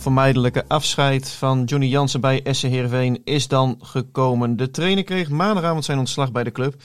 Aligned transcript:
onvermijdelijke 0.00 0.64
afscheid 0.68 1.30
van 1.30 1.64
Johnny 1.64 1.86
Jansen 1.86 2.20
bij 2.20 2.40
SC 2.50 2.62
Heerenveen 2.62 3.20
is 3.24 3.48
dan 3.48 3.78
gekomen. 3.82 4.56
De 4.56 4.70
trainer 4.70 5.04
kreeg 5.04 5.28
maandagavond 5.28 5.84
zijn 5.84 5.98
ontslag 5.98 6.32
bij 6.32 6.44
de 6.44 6.52
club. 6.52 6.82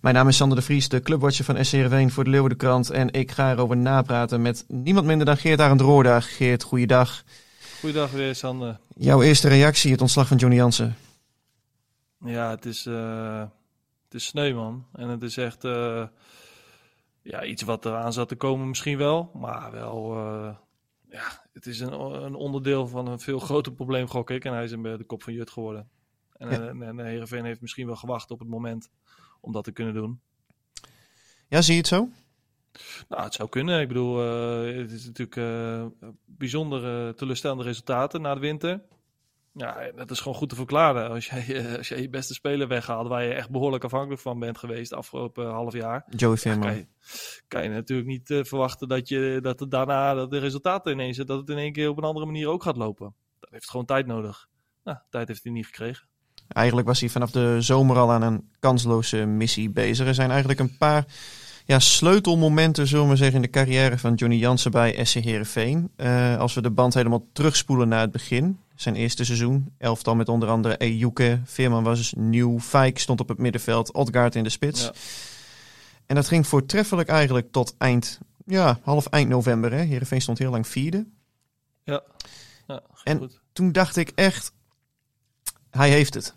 Mijn 0.00 0.14
naam 0.14 0.28
is 0.28 0.36
Sander 0.36 0.58
de 0.58 0.64
Vries, 0.64 0.88
de 0.88 1.00
clubwatcher 1.00 1.44
van 1.44 1.64
SC 1.64 1.72
Heerenveen 1.72 2.10
voor 2.10 2.24
de 2.24 2.30
Leeuwardenkrant. 2.30 2.90
En 2.90 3.12
ik 3.12 3.30
ga 3.30 3.52
erover 3.52 3.76
napraten 3.76 4.42
met 4.42 4.64
niemand 4.68 5.06
minder 5.06 5.26
dan 5.26 5.36
Geert 5.36 5.60
Arend 5.60 5.80
Roorda. 5.80 6.20
Geert, 6.20 6.62
goeiedag. 6.62 7.22
Goeiedag 7.80 8.10
weer, 8.10 8.34
Sander. 8.34 8.78
Jouw 8.96 9.22
eerste 9.22 9.48
reactie, 9.48 9.92
het 9.92 10.00
ontslag 10.00 10.26
van 10.26 10.36
Johnny 10.36 10.56
Jansen. 10.56 10.96
Ja, 12.24 12.50
het 12.50 12.66
is, 12.66 12.86
eh, 12.86 13.40
het 14.04 14.14
is 14.14 14.24
sneu, 14.24 14.54
man. 14.54 14.86
En 14.92 15.08
het 15.08 15.22
is 15.22 15.36
echt 15.36 15.64
eh, 15.64 16.04
ja, 17.22 17.44
iets 17.44 17.62
wat 17.62 17.84
eraan 17.84 18.12
zat 18.12 18.28
te 18.28 18.36
komen 18.36 18.68
misschien 18.68 18.98
wel. 18.98 19.30
Maar 19.34 19.70
wel, 19.72 20.16
eh, 20.16 20.54
ja, 21.10 21.48
het 21.52 21.66
is 21.66 21.80
een, 21.80 21.92
een 22.24 22.34
onderdeel 22.34 22.86
van 22.86 23.06
een 23.06 23.20
veel 23.20 23.38
groter 23.38 23.72
probleem, 23.72 24.06
gok 24.08 24.30
ik. 24.30 24.44
En 24.44 24.52
hij 24.52 24.64
is 24.64 24.72
in 24.72 24.82
de 24.82 25.04
kop 25.06 25.22
van 25.22 25.32
Jut 25.32 25.50
geworden. 25.50 25.88
En, 26.32 26.50
Ja. 26.50 26.68
en, 26.68 26.82
en 26.82 26.98
Heerenveen 26.98 27.44
heeft 27.44 27.60
misschien 27.60 27.86
wel 27.86 27.96
gewacht 27.96 28.30
op 28.30 28.38
het 28.38 28.48
moment 28.48 28.90
om 29.40 29.52
dat 29.52 29.64
te 29.64 29.72
kunnen 29.72 29.94
doen. 29.94 30.20
Ja, 31.48 31.62
zie 31.62 31.72
je 31.72 31.78
het 31.78 31.88
zo? 31.88 32.08
Nou, 33.08 33.22
het 33.22 33.34
zou 33.34 33.48
kunnen. 33.48 33.80
Ik 33.80 33.88
bedoel, 33.88 34.22
eh, 34.22 34.76
het 34.76 34.90
is 34.90 35.06
natuurlijk 35.06 35.36
eh 35.36 35.86
bijzonder 36.24 37.06
eh, 37.08 37.14
teleurstellende 37.14 37.62
resultaten 37.62 38.20
na 38.20 38.34
de 38.34 38.40
winter. 38.40 38.82
Ja, 39.52 39.90
dat 39.94 40.10
is 40.10 40.20
gewoon 40.20 40.36
goed 40.36 40.48
te 40.48 40.54
verklaren. 40.54 41.10
Als 41.10 41.26
jij, 41.26 41.56
eh, 41.56 41.76
als 41.76 41.88
jij 41.88 42.00
je 42.00 42.08
beste 42.08 42.34
speler 42.34 42.68
weghaalt, 42.68 43.08
waar 43.08 43.24
je 43.24 43.32
echt 43.32 43.50
behoorlijk 43.50 43.84
afhankelijk 43.84 44.20
van 44.20 44.38
bent 44.38 44.58
geweest 44.58 44.90
de 44.90 44.96
afgelopen 44.96 45.50
half 45.50 45.72
jaar, 45.72 46.04
Joey 46.16 46.36
Veerman. 46.36 46.66
kan, 46.66 46.76
je, 46.76 46.86
kan 47.48 47.62
je 47.62 47.68
natuurlijk 47.68 48.08
niet 48.08 48.30
eh, 48.30 48.44
verwachten 48.44 48.88
dat, 48.88 49.08
je, 49.08 49.38
dat 49.42 49.60
het 49.60 49.70
daarna 49.70 50.14
dat 50.14 50.30
de 50.30 50.38
resultaten 50.38 50.92
ineens, 50.92 51.16
dat 51.16 51.38
het 51.38 51.48
in 51.48 51.58
één 51.58 51.72
keer 51.72 51.88
op 51.88 51.98
een 51.98 52.04
andere 52.04 52.26
manier 52.26 52.48
ook 52.48 52.62
gaat 52.62 52.76
lopen. 52.76 53.14
Dat 53.40 53.50
heeft 53.50 53.70
gewoon 53.70 53.86
tijd 53.86 54.06
nodig. 54.06 54.48
Nou, 54.84 54.98
tijd 55.10 55.28
heeft 55.28 55.44
hij 55.44 55.52
niet 55.52 55.66
gekregen. 55.66 56.08
Eigenlijk 56.48 56.86
was 56.86 57.00
hij 57.00 57.08
vanaf 57.08 57.30
de 57.30 57.56
zomer 57.60 57.96
al 57.96 58.10
aan 58.12 58.22
een 58.22 58.50
kansloze 58.58 59.26
missie 59.26 59.70
bezig. 59.70 60.06
Er 60.06 60.14
zijn 60.14 60.30
eigenlijk 60.30 60.60
een 60.60 60.76
paar 60.76 61.04
ja, 61.64 61.78
sleutelmomenten, 61.78 62.86
zullen 62.86 63.08
we 63.08 63.16
zeggen, 63.16 63.36
in 63.36 63.42
de 63.42 63.50
carrière 63.50 63.98
van 63.98 64.14
Johnny 64.14 64.38
Jansen 64.38 64.70
bij 64.70 65.04
SC 65.04 65.14
Heerenveen. 65.14 65.90
Eh 65.96 66.38
als 66.38 66.54
we 66.54 66.62
de 66.62 66.70
band 66.70 66.94
helemaal 66.94 67.26
terugspoelen 67.32 67.88
naar 67.88 68.00
het 68.00 68.12
begin. 68.12 68.58
Zijn 68.80 68.94
eerste 68.94 69.24
seizoen. 69.24 69.74
Elftal 69.78 70.14
met 70.14 70.28
onder 70.28 70.48
andere 70.48 70.76
Ejuke. 70.76 71.40
Veerman 71.44 71.82
was 71.82 72.12
nieuw. 72.16 72.60
Fijk 72.60 72.98
stond 72.98 73.20
op 73.20 73.28
het 73.28 73.38
middenveld. 73.38 73.92
Odgaard 73.92 74.34
in 74.34 74.42
de 74.42 74.50
spits. 74.50 74.82
Ja. 74.82 74.92
En 76.06 76.14
dat 76.14 76.28
ging 76.28 76.46
voortreffelijk 76.46 77.08
eigenlijk 77.08 77.52
tot 77.52 77.74
eind, 77.78 78.18
ja, 78.46 78.78
half 78.82 79.06
eind 79.06 79.28
november. 79.28 79.72
Hè. 79.72 79.82
Heerenveen 79.82 80.20
stond 80.20 80.38
heel 80.38 80.50
lang 80.50 80.66
vierde. 80.66 81.06
Ja, 81.84 82.02
ja 82.66 82.82
En- 83.04 83.18
goed. 83.18 83.40
Toen 83.52 83.72
dacht 83.72 83.96
ik 83.96 84.12
echt, 84.14 84.52
hij 85.70 85.90
heeft 85.90 86.14
het. 86.14 86.34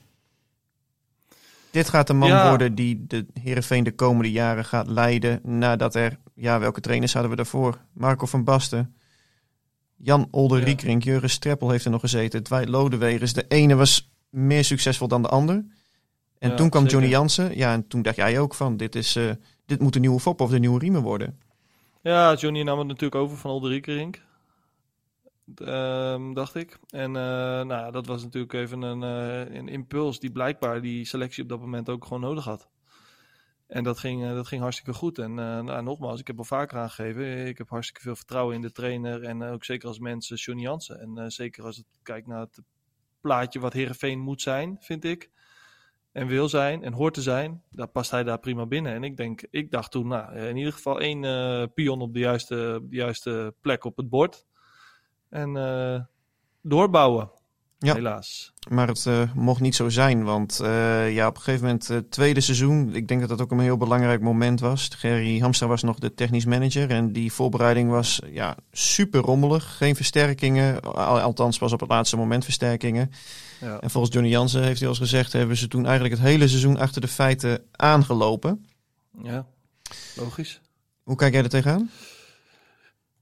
Dit 1.72 1.90
gaat 1.90 2.08
de 2.08 2.14
man 2.14 2.28
Ja. 2.30 2.50
worden 2.50 2.76
die 2.76 3.06
de 3.08 3.26
Heerenveen 3.42 3.84
de 3.84 3.96
komende 3.96 4.32
jaren 4.32 4.66
gaat 4.66 4.88
leiden. 4.88 5.40
Nadat 5.44 5.96
er, 5.96 6.18
ja, 6.36 6.60
welke 6.60 6.82
trainers 6.82 7.14
hadden 7.14 7.32
we 7.32 7.38
daarvoor? 7.38 7.78
Marco 7.94 8.26
van 8.26 8.44
Basten, 8.44 8.96
Jan 10.04 10.28
Older 10.32 10.70
Ja. 10.70 10.98
Jurgen 10.98 11.30
Streppel 11.30 11.70
heeft 11.70 11.86
er 11.86 11.92
nog 11.92 12.02
gezeten. 12.02 12.44
Dwight 12.44 12.70
Lodewegers. 12.70 13.34
De 13.34 13.46
ene 13.48 13.76
was 13.76 14.12
meer 14.30 14.64
succesvol 14.64 15.08
dan 15.08 15.22
de 15.22 15.28
ander. 15.28 15.66
En 16.40 16.50
Ja, 16.50 16.56
toen 16.56 16.70
kwam 16.70 16.82
zeker. 16.82 16.98
Johnny 16.98 17.18
Jansen. 17.18 17.58
Ja, 17.58 17.74
en 17.74 17.88
toen 17.88 18.02
dacht 18.02 18.16
jij 18.16 18.40
ook 18.40 18.54
van, 18.54 18.78
dit, 18.78 18.96
is, 18.96 19.16
eh, 19.16 19.32
dit 19.66 19.80
moet 19.80 19.94
de 19.94 20.00
nieuwe 20.00 20.20
Fop 20.20 20.42
of 20.42 20.50
de 20.50 20.60
nieuwe 20.60 20.80
Riemen 20.80 21.02
worden. 21.02 21.40
Ja, 22.02 22.34
Johnny 22.34 22.62
nam 22.62 22.78
het 22.80 22.88
natuurlijk 22.88 23.16
over 23.16 23.38
van 23.38 23.52
Olderiekerink. 23.52 24.22
Ehm 25.56 26.34
dacht 26.34 26.56
ik. 26.56 26.80
En 26.90 27.16
eh, 27.16 27.62
nou, 27.64 27.92
dat 27.92 28.06
was 28.06 28.24
natuurlijk 28.24 28.54
even 28.54 28.82
een, 28.82 29.04
eh, 29.04 29.56
een 29.56 29.68
impuls 29.68 30.20
die 30.20 30.32
blijkbaar 30.32 30.82
die 30.82 31.06
selectie 31.06 31.44
op 31.44 31.50
dat 31.50 31.60
moment 31.60 31.90
ook 31.90 32.06
gewoon 32.06 32.22
nodig 32.22 32.44
had. 32.44 32.68
En 33.68 33.84
dat 33.84 34.00
ging, 34.00 34.24
eh, 34.24 34.34
dat 34.34 34.48
ging 34.48 34.62
hartstikke 34.62 34.94
goed. 34.94 35.20
En 35.20 35.40
eh, 35.40 35.60
nou, 35.60 35.84
nogmaals, 35.84 36.20
ik 36.20 36.28
heb 36.28 36.38
al 36.38 36.44
vaker 36.44 36.78
aangegeven. 36.78 37.48
Ik 37.48 37.58
heb 37.58 37.70
hartstikke 37.70 38.02
veel 38.02 38.16
vertrouwen 38.16 38.56
in 38.56 38.62
de 38.62 38.72
trainer. 38.72 39.24
En 39.24 39.42
eh, 39.42 39.52
ook 39.52 39.64
zeker 39.64 39.88
als 39.88 40.00
mensen 40.00 40.38
Johnny 40.38 40.64
Jansen. 40.64 41.00
En 41.00 41.32
zeker 41.32 41.64
als 41.64 41.78
het 41.78 41.86
kijkt 42.04 42.28
naar 42.28 42.40
het 42.40 42.62
plaatje 43.22 43.60
wat 43.60 43.74
Herenveen 43.74 44.20
moet 44.20 44.42
zijn, 44.42 44.78
vind 44.80 45.04
ik. 45.04 45.32
En 46.12 46.28
wil 46.28 46.50
zijn 46.50 46.84
en 46.84 46.94
hoort 46.94 47.14
te 47.14 47.22
zijn. 47.22 47.64
Daar 47.70 47.88
past 47.88 48.12
hij 48.12 48.24
daar 48.24 48.40
prima 48.40 48.66
binnen. 48.66 48.94
En 48.94 49.04
ik 49.04 49.18
denk, 49.18 49.42
ik 49.50 49.72
dacht 49.72 49.92
toen, 49.92 50.08
nou, 50.08 50.38
in 50.38 50.58
ieder 50.58 50.74
geval 50.74 51.00
één 51.00 51.74
pion 51.74 52.02
op 52.02 52.14
de 52.14 52.20
juiste, 52.20 52.82
de 52.90 52.96
juiste 52.96 53.56
plek 53.62 53.84
op 53.84 53.98
het 53.98 54.10
bord. 54.10 54.46
En 55.30 55.54
doorbouwen. 56.62 57.32
Ja. 57.84 57.94
Helaas. 57.94 58.54
Maar 58.70 58.88
het 58.88 59.06
eh, 59.06 59.22
mocht 59.34 59.62
niet 59.62 59.76
zo 59.76 59.90
zijn, 59.90 60.24
want 60.24 60.60
eh, 60.60 61.14
ja, 61.14 61.28
op 61.28 61.36
een 61.36 61.42
gegeven 61.42 61.66
moment, 61.66 61.88
het 61.88 62.12
tweede 62.12 62.42
seizoen, 62.42 62.96
ik 62.96 63.08
denk 63.08 63.20
dat 63.20 63.30
dat 63.30 63.42
ook 63.42 63.52
een 63.52 63.60
heel 63.60 63.78
belangrijk 63.78 64.22
moment 64.22 64.60
was. 64.60 64.90
Gerry 64.98 65.40
Hamstra 65.40 65.68
was 65.68 65.84
nog 65.84 66.00
de 66.00 66.14
technisch 66.14 66.46
manager 66.46 66.90
en 66.90 67.12
die 67.12 67.32
voorbereiding 67.34 67.90
was 67.90 68.20
ja, 68.32 68.58
super 68.72 69.22
rommelig. 69.22 69.78
Geen 69.78 69.96
versterkingen, 69.96 70.82
al- 70.82 71.20
althans 71.20 71.58
pas 71.58 71.74
op 71.74 71.80
het 71.80 71.90
laatste 71.90 72.18
moment 72.18 72.44
versterkingen. 72.44 73.12
Ja. 73.62 73.80
En 73.80 73.90
volgens 73.90 74.14
Johnny 74.14 74.32
Jansen 74.32 74.64
heeft 74.64 74.80
hij 74.80 74.88
al 74.88 74.94
eens 74.94 75.04
gezegd, 75.04 75.34
hebben 75.34 75.58
ze 75.58 75.68
toen 75.68 75.86
eigenlijk 75.86 76.16
het 76.16 76.24
hele 76.24 76.48
seizoen 76.48 76.78
achter 76.78 77.02
de 77.02 77.08
feiten 77.08 77.64
aangelopen. 77.72 78.66
ja, 79.24 79.46
logisch. 80.16 80.62
Hoe 81.04 81.16
kijk 81.16 81.34
jij 81.34 81.44
er 81.44 81.50
tegenaan? 81.50 81.90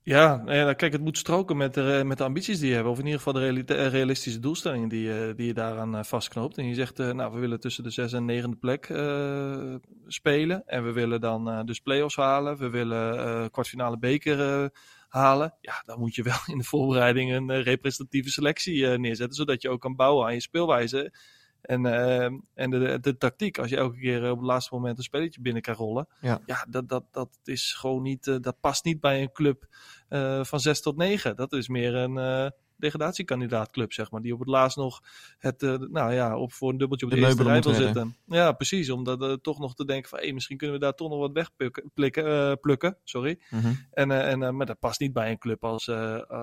Ja, 0.04 0.36
nou 0.36 0.56
ja, 0.58 0.74
kijk, 0.74 0.92
het 0.92 1.02
moet 1.02 1.18
stroken 1.18 1.58
met 1.58 1.74
de, 1.74 2.02
met 2.06 2.18
de 2.18 2.24
ambities 2.24 2.60
die 2.60 2.70
je 2.70 2.76
hebt. 2.76 2.88
Of 2.88 2.98
in 3.00 3.06
ieder 3.06 3.22
geval 3.22 3.34
de 3.34 3.76
eh, 3.76 3.88
realistische 3.88 4.40
doelstellingen 4.40 4.90
die, 4.90 5.02
je- 5.04 5.34
die 5.36 5.46
je 5.46 5.54
daaraan 5.54 5.96
eh, 5.96 6.04
vastknoopt. 6.04 6.58
En 6.58 6.66
je 6.68 6.74
zegt, 6.74 7.00
eh, 7.00 7.12
nou, 7.12 7.34
we 7.34 7.40
willen 7.40 7.60
tussen 7.60 7.84
de 7.84 7.90
zes 7.90 8.14
en 8.14 8.26
negende 8.26 8.56
plek 8.56 8.86
eh, 8.90 9.76
spelen. 10.08 10.64
En 10.68 10.84
we 10.86 10.92
willen 10.92 11.22
dan 11.22 11.50
eh, 11.50 11.64
dus 11.64 11.80
play-offs 11.80 12.16
halen. 12.16 12.58
We 12.58 12.70
willen 12.70 13.18
eh 13.20 13.46
kwartfinale 13.52 13.98
beker 13.98 14.40
eh, 14.64 14.70
halen. 15.08 15.54
Ja, 15.62 15.84
dan 15.86 16.00
moet 16.00 16.16
je 16.16 16.24
wel 16.24 16.40
in 16.46 16.58
de 16.58 16.64
voorbereiding 16.64 17.32
een 17.34 17.50
eh, 17.50 17.64
representatieve 17.64 18.30
selectie 18.30 18.88
eh, 18.92 18.98
neerzetten. 19.00 19.36
Zodat 19.36 19.62
je 19.62 19.70
ook 19.70 19.82
kan 19.82 19.96
bouwen 19.96 20.26
aan 20.26 20.34
je 20.34 20.42
speelwijze. 20.42 21.14
En, 21.62 21.86
eh, 21.86 22.24
en 22.54 22.70
de, 22.70 23.00
de, 23.02 23.18
tactiek, 23.18 23.58
als 23.58 23.70
je 23.70 23.78
elke 23.78 23.98
keer 24.00 24.32
op 24.32 24.38
het 24.38 24.48
laatste 24.48 24.76
moment 24.76 24.98
een 24.98 25.04
spelletje 25.04 25.42
binnen 25.42 25.62
kan 25.62 25.76
rollen. 25.76 26.08
Ja. 26.22 26.42
Ja, 26.46 26.66
dat, 26.70 26.90
dat, 26.90 27.04
dat 27.12 27.40
is 27.44 27.74
gewoon 27.74 28.02
niet, 28.02 28.28
eh, 28.28 28.36
dat 28.42 28.60
past 28.60 28.86
niet 28.86 29.00
bij 29.00 29.22
een 29.22 29.32
club 29.32 29.68
eh, 30.10 30.44
van 30.44 30.60
6 30.60 30.82
tot 30.82 30.98
9. 30.98 31.36
Dat 31.36 31.54
is 31.54 31.68
meer 31.68 31.96
een, 31.96 32.18
eh, 32.18 32.50
degradatiekandidaatclub, 32.82 33.94
zeg 33.94 34.12
maar. 34.12 34.22
Die 34.22 34.34
op 34.34 34.40
het 34.40 34.48
laatst 34.48 34.78
nog 34.78 35.02
het, 35.38 35.64
eh, 35.64 35.76
nou 35.78 36.14
ja, 36.14 36.38
op, 36.38 36.54
voor 36.54 36.70
een 36.70 36.78
dubbeltje 36.78 37.06
op 37.06 37.12
de, 37.12 37.20
De 37.20 37.26
eerste 37.26 37.44
rij 37.44 37.62
wil 37.62 37.74
zitten. 37.74 38.16
Ja, 38.26 38.52
precies. 38.52 38.90
Om 38.90 39.04
dat, 39.04 39.22
eh, 39.22 39.34
toch 39.34 39.60
nog 39.60 39.76
te 39.76 39.86
denken 39.86 40.10
van, 40.10 40.20
hey, 40.20 40.34
misschien 40.34 40.58
kunnen 40.58 40.76
we 40.76 40.84
daar 40.84 40.96
toch 40.96 41.10
nog 41.10 41.20
wat 41.20 41.32
wegplukken, 41.32 41.92
plikken, 41.94 42.26
eh, 42.26 42.54
plukken. 42.62 42.98
Sorry. 43.04 43.40
Mhm. 43.50 43.74
En, 43.92 44.12
en, 44.12 44.56
maar 44.56 44.66
dat 44.66 44.80
past 44.80 45.00
niet 45.00 45.14
bij 45.14 45.32
een 45.32 45.38
club 45.38 45.64
als, 45.64 45.90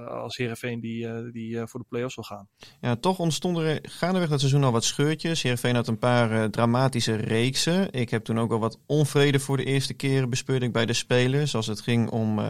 als 0.08 0.36
Heerenveen 0.36 0.80
die, 0.80 1.30
die 1.32 1.66
voor 1.66 1.80
de 1.80 1.86
play-offs 1.88 2.14
wil 2.14 2.24
gaan. 2.24 2.48
Ja, 2.80 2.96
toch 2.96 3.18
ontstonden 3.18 3.64
er 3.64 3.78
gaandeweg 3.82 4.28
dat 4.28 4.40
seizoen 4.40 4.64
al 4.64 4.72
wat 4.72 4.84
scheurtjes. 4.84 5.42
Heerenveen 5.42 5.74
had 5.74 5.88
een 5.88 5.98
paar 5.98 6.50
dramatische 6.50 7.14
reeksen. 7.14 7.92
Ik 7.92 8.10
heb 8.10 8.24
toen 8.24 8.38
ook 8.38 8.52
al 8.52 8.58
wat 8.58 8.78
onvrede 8.86 9.40
voor 9.40 9.56
de 9.56 9.64
eerste 9.64 9.94
keren 9.94 10.30
bespeurd 10.30 10.62
ik 10.62 10.72
bij 10.72 10.86
de 10.86 10.92
spelers. 10.92 11.54
Als 11.54 11.66
het 11.66 11.80
ging 11.80 12.10
om, 12.10 12.40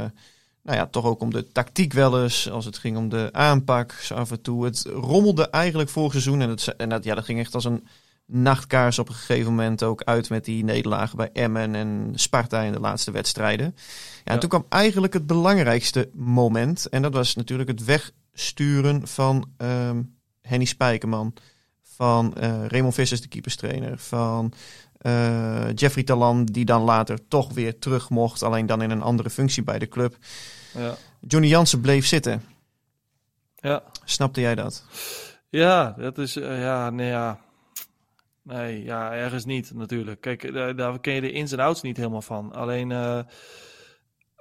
nou 0.69 0.81
ja, 0.81 0.87
toch 0.87 1.05
ook 1.05 1.21
om 1.21 1.31
de 1.31 1.53
tactiek 1.53 1.93
wel 1.93 2.23
eens. 2.23 2.51
Als 2.51 2.65
het 2.65 2.79
ging 2.79 2.97
om 2.97 3.09
de 3.09 3.29
aanpak 3.33 3.93
zo 3.93 4.15
af 4.15 4.31
en 4.31 4.41
toe. 4.41 4.65
Het 4.65 4.87
rommelde 4.93 5.51
eigenlijk 5.51 5.91
vorig 5.91 6.13
seizoen. 6.13 6.41
En, 6.41 6.49
het, 6.49 6.77
en 6.77 6.89
dat, 6.89 7.05
ja, 7.05 7.15
dat 7.15 7.25
ging 7.25 7.39
echt 7.39 7.55
als 7.55 7.65
een 7.65 7.87
nachtkaars 8.27 8.99
op 8.99 9.09
een 9.09 9.15
gegeven 9.15 9.51
moment 9.51 9.83
ook 9.83 10.03
uit 10.03 10.29
met 10.29 10.45
die 10.45 10.65
nederlagen 10.65 11.17
bij 11.17 11.31
Emmen 11.33 11.75
en 11.75 12.13
Sparta 12.15 12.61
in 12.61 12.73
de 12.73 12.81
laatste 12.81 13.11
wedstrijden. 13.11 13.75
Ja, 14.25 14.33
en 14.33 14.39
toen 14.39 14.49
kwam 14.49 14.67
eigenlijk 14.69 15.13
het 15.13 15.27
belangrijkste 15.27 16.11
moment. 16.15 16.89
En 16.89 17.03
dat 17.03 17.13
was 17.13 17.35
natuurlijk 17.35 17.69
het 17.69 17.85
wegsturen 17.85 19.07
van 19.07 19.51
ehm, 19.57 20.03
Henny 20.43 20.65
Spijkerman. 20.65 21.35
Van 21.83 22.37
eh 22.37 22.67
Raymond 22.67 22.95
Vissers, 22.95 23.21
de 23.21 23.29
keeperstrainer. 23.29 23.99
Van 23.99 24.53
eh, 24.99 25.75
Jeffrey 25.75 26.05
Talan, 26.05 26.45
die 26.45 26.65
dan 26.65 26.83
later 26.83 27.29
toch 27.29 27.53
weer 27.53 27.79
terug 27.79 28.11
mocht. 28.11 28.43
Alleen 28.43 28.67
dan 28.67 28.83
in 28.83 28.91
een 28.91 29.03
andere 29.03 29.31
functie 29.31 29.63
bij 29.63 29.79
de 29.79 29.89
club. 29.89 30.17
Ja. 30.75 30.97
Johnny 31.21 31.49
Jansen 31.49 31.81
bleef 31.81 32.07
zitten. 32.07 32.45
Ja. 33.57 33.83
Snapte 34.05 34.41
jij 34.41 34.55
dat? 34.55 34.85
Ja, 35.49 35.95
dat 35.99 36.19
is, 36.19 36.37
eh, 36.37 36.61
ja, 36.61 36.91
nee, 36.91 37.09
ja. 37.09 37.41
Nee, 38.43 38.85
ja, 38.85 39.13
ergens 39.13 39.45
niet 39.45 39.75
natuurlijk. 39.75 40.21
Kijk, 40.21 40.45
eh, 40.45 40.53
daar, 40.53 40.77
daar 40.77 41.01
ken 41.01 41.15
je 41.15 41.21
de 41.21 41.33
ins 41.33 41.53
en 41.53 41.59
outs 41.59 41.83
niet 41.83 41.97
helemaal 41.97 42.23
van. 42.23 42.53
Alleen, 42.53 42.93
eh, 42.93 43.19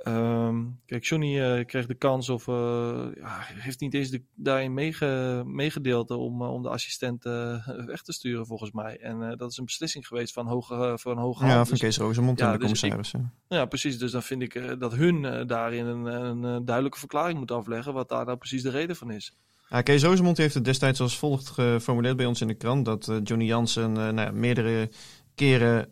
ehm, 0.04 0.64
kijk, 0.86 1.04
Johnny 1.04 1.40
eh, 1.42 1.66
kreeg 1.66 1.86
de 1.86 1.94
kans 1.94 2.30
of 2.30 2.48
eh, 2.48 3.06
ja, 3.16 3.40
heeft 3.54 3.80
niet 3.80 3.94
eens 3.94 4.10
de, 4.10 4.22
daarin 4.36 4.74
meege, 4.74 5.44
meegedeeld 5.46 6.12
om, 6.12 6.42
eh, 6.42 6.54
om 6.54 6.62
de 6.62 6.70
assistent 6.70 7.24
weg 7.94 8.02
te 8.02 8.14
sturen 8.14 8.46
volgens 8.46 8.72
mij. 8.72 8.98
En 9.00 9.38
dat 9.38 9.52
is 9.52 9.58
een 9.58 9.66
beslissing 9.66 10.08
geweest 10.08 10.34
van 10.34 10.48
hoge, 10.48 10.94
van 11.00 11.18
hoge 11.18 11.46
Ja, 11.46 11.52
hand. 11.54 11.68
van 11.68 11.78
Dus- 11.78 11.88
Kees 11.88 11.98
Rozemond 11.98 12.40
ja, 12.40 12.46
en 12.46 12.52
de 12.52 12.58
dus 12.58 12.68
ik- 12.72 12.74
commissarissen. 12.90 13.34
ja, 13.48 13.66
precies. 13.66 13.98
Dus 13.98 14.12
dan 14.12 14.24
vind 14.24 14.42
ik 14.42 14.80
dat 14.80 14.96
hun 14.96 15.48
daarin 15.48 15.86
een, 15.86 16.06
een, 16.06 16.66
duidelijke 16.66 17.00
verklaring 17.00 17.40
moet 17.40 17.52
afleggen 17.52 17.94
wat 17.94 18.10
daar 18.10 18.26
nou 18.26 18.38
precies 18.38 18.62
de 18.64 18.70
reden 18.70 18.96
van 18.96 19.12
is. 19.12 19.34
Ja, 19.70 19.82
Kees 19.82 20.04
Rozemond 20.04 20.38
heeft 20.38 20.54
het 20.54 20.66
destijds 20.66 21.00
als 21.00 21.18
volgt 21.18 21.48
geformuleerd 21.50 22.18
bij 22.18 22.26
ons 22.26 22.42
in 22.42 22.48
de 22.48 22.54
krant. 22.54 22.86
Dat 22.86 23.12
Johnny 23.24 23.46
Jansen 23.46 23.92
nou 23.92 24.16
ja, 24.22 24.32
meerdere 24.32 24.90
keren 25.36 25.86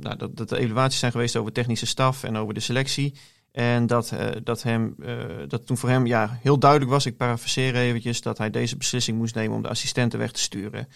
nou, 0.00 0.16
dat, 0.16 0.36
dat 0.36 0.50
er 0.50 0.58
evaluaties 0.58 0.98
zijn 0.98 1.12
geweest 1.12 1.36
over 1.36 1.52
technische 1.52 1.86
staf 1.86 2.24
en 2.24 2.36
over 2.36 2.54
de 2.54 2.60
selectie. 2.60 3.14
En 3.52 3.86
dat, 3.86 4.10
eh, 4.10 4.28
dat, 4.44 4.62
hem, 4.62 4.94
eh, 5.02 5.14
dat 5.48 5.66
toen 5.66 5.76
voor 5.76 5.88
hem 5.88 6.06
ja, 6.06 6.38
heel 6.42 6.58
duidelijk 6.58 6.90
was, 6.90 7.06
ik 7.06 7.16
parafraseer 7.16 7.74
eventjes, 7.74 8.20
dat 8.20 8.38
hij 8.38 8.50
deze 8.50 8.76
beslissing 8.76 9.18
moest 9.18 9.34
nemen 9.34 9.56
om 9.56 9.62
de 9.62 9.68
assistenten 9.68 10.18
weg 10.18 10.32
te 10.32 10.40
sturen. 10.40 10.88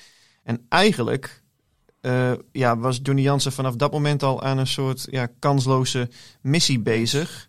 En 0.43 0.67
eigenlijk 0.69 1.43
eh, 2.06 2.32
ja, 2.53 2.79
was 2.79 3.00
Johnny 3.03 3.23
Jansen 3.23 3.53
vanaf 3.53 3.76
dat 3.76 3.93
moment 3.93 4.23
al 4.23 4.43
aan 4.43 4.58
een 4.58 4.67
soort 4.67 5.06
ja, 5.11 5.29
kansloze 5.38 6.08
missie 6.41 6.81
bezig. 6.81 7.49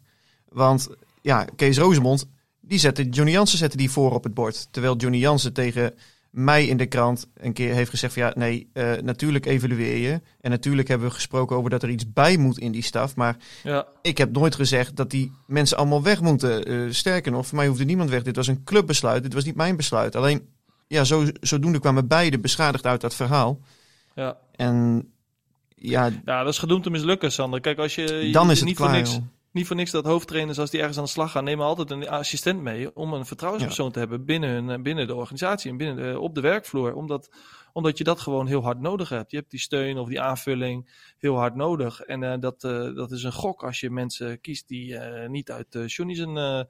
Want 0.49 0.89
ja, 1.21 1.47
Kees 1.55 1.77
Rozemond, 1.77 2.25
die 2.61 2.79
zette, 2.79 3.09
Johnny 3.09 3.31
Jansen 3.31 3.57
zette 3.57 3.77
die 3.77 3.91
voor 3.91 4.11
op 4.11 4.23
het 4.23 4.33
bord. 4.33 4.67
Terwijl 4.71 4.95
Johnny 4.95 5.17
Jansen 5.17 5.53
tegen 5.53 5.93
mij 6.31 6.65
in 6.65 6.77
de 6.77 6.85
krant 6.85 7.27
een 7.33 7.53
keer 7.53 7.73
heeft 7.73 7.89
gezegd 7.89 8.13
van 8.13 8.21
ja, 8.21 8.31
nee, 8.35 8.69
eh, 8.73 8.91
natuurlijk 9.01 9.45
evalueer 9.45 9.97
je. 9.97 10.21
En 10.41 10.49
natuurlijk 10.49 10.87
hebben 10.87 11.07
we 11.07 11.13
gesproken 11.13 11.55
over 11.55 11.69
dat 11.69 11.83
er 11.83 11.89
iets 11.89 12.13
bij 12.13 12.37
moet 12.37 12.59
in 12.59 12.71
die 12.71 12.81
staf. 12.83 13.15
Maar 13.15 13.37
Ja, 13.63 13.87
ik 14.01 14.17
heb 14.17 14.31
nooit 14.31 14.55
gezegd 14.55 14.95
dat 14.95 15.09
die 15.09 15.31
mensen 15.47 15.77
allemaal 15.77 16.03
weg 16.03 16.21
moeten. 16.21 16.65
Eh, 16.65 16.79
sterker 16.89 17.31
nog, 17.31 17.47
voor 17.47 17.57
mij 17.57 17.67
hoefde 17.67 17.85
niemand 17.85 18.09
weg. 18.09 18.23
Dit 18.23 18.35
was 18.35 18.47
een 18.47 18.63
clubbesluit, 18.63 19.23
dit 19.23 19.33
was 19.33 19.43
niet 19.45 19.55
mijn 19.55 19.75
besluit. 19.75 20.15
Alleen, 20.15 20.47
ja, 20.87 21.03
zo, 21.03 21.25
zodoende 21.41 21.79
kwamen 21.79 22.07
beide 22.07 22.39
beschadigd 22.39 22.85
uit 22.85 23.01
dat 23.01 23.15
verhaal. 23.15 23.59
ja. 24.15 24.37
En 24.55 25.07
ja, 25.79 26.09
Ja, 26.25 26.43
dat 26.43 26.53
is 26.53 26.59
gedoemd 26.59 26.83
te 26.83 26.89
mislukken, 26.89 27.31
Sander. 27.31 27.61
Kijk, 27.61 27.77
als 27.77 27.95
je, 27.95 28.13
je 28.13 28.31
dan 28.31 28.51
is 28.51 28.57
het 28.57 28.67
niet 28.67 28.77
klaar. 28.77 28.89
voor 28.89 28.97
niks, 28.97 29.11
joh. 29.13 29.21
Niet 29.51 29.67
voor 29.67 29.75
niks 29.75 29.91
dat 29.91 30.05
hoofdtrainers, 30.05 30.59
als 30.59 30.69
die 30.69 30.79
ergens 30.79 30.97
aan 30.97 31.03
de 31.03 31.09
slag 31.09 31.31
gaan, 31.31 31.43
nemen 31.43 31.65
altijd 31.65 31.91
een 31.91 32.09
assistent 32.09 32.61
mee 32.61 32.95
om 32.95 33.13
een 33.13 33.25
vertrouwenspersoon 33.25 33.91
te 33.91 33.99
hebben 33.99 34.25
binnen, 34.25 34.49
hun, 34.49 34.83
binnen 34.83 35.07
de 35.07 35.15
organisatie 35.15 35.71
en 35.71 35.77
binnen 35.77 35.95
de, 35.95 36.19
op 36.19 36.35
de 36.35 36.41
werkvloer. 36.41 36.93
Omdat, 36.93 37.29
omdat 37.73 37.97
je 37.97 38.03
dat 38.03 38.19
gewoon 38.19 38.47
heel 38.47 38.63
hard 38.63 38.79
nodig 38.79 39.09
hebt. 39.09 39.31
Je 39.31 39.37
hebt 39.37 39.51
die 39.51 39.59
steun 39.59 39.97
of 39.97 40.07
die 40.07 40.21
aanvulling 40.21 40.89
heel 41.17 41.35
hard 41.35 41.55
nodig. 41.55 42.01
En 42.01 42.23
eh, 42.23 42.39
dat, 42.39 42.63
eh, 42.63 42.95
dat 42.95 43.11
is 43.11 43.23
een 43.23 43.33
gok 43.33 43.63
als 43.63 43.79
je 43.79 43.89
mensen 43.89 44.41
kiest 44.41 44.67
die 44.67 44.97
eh, 44.97 45.29
niet 45.29 45.51
uit 45.51 45.75
uh, 45.75 45.87
Johnny's 45.87 46.19
eh, 46.19 46.61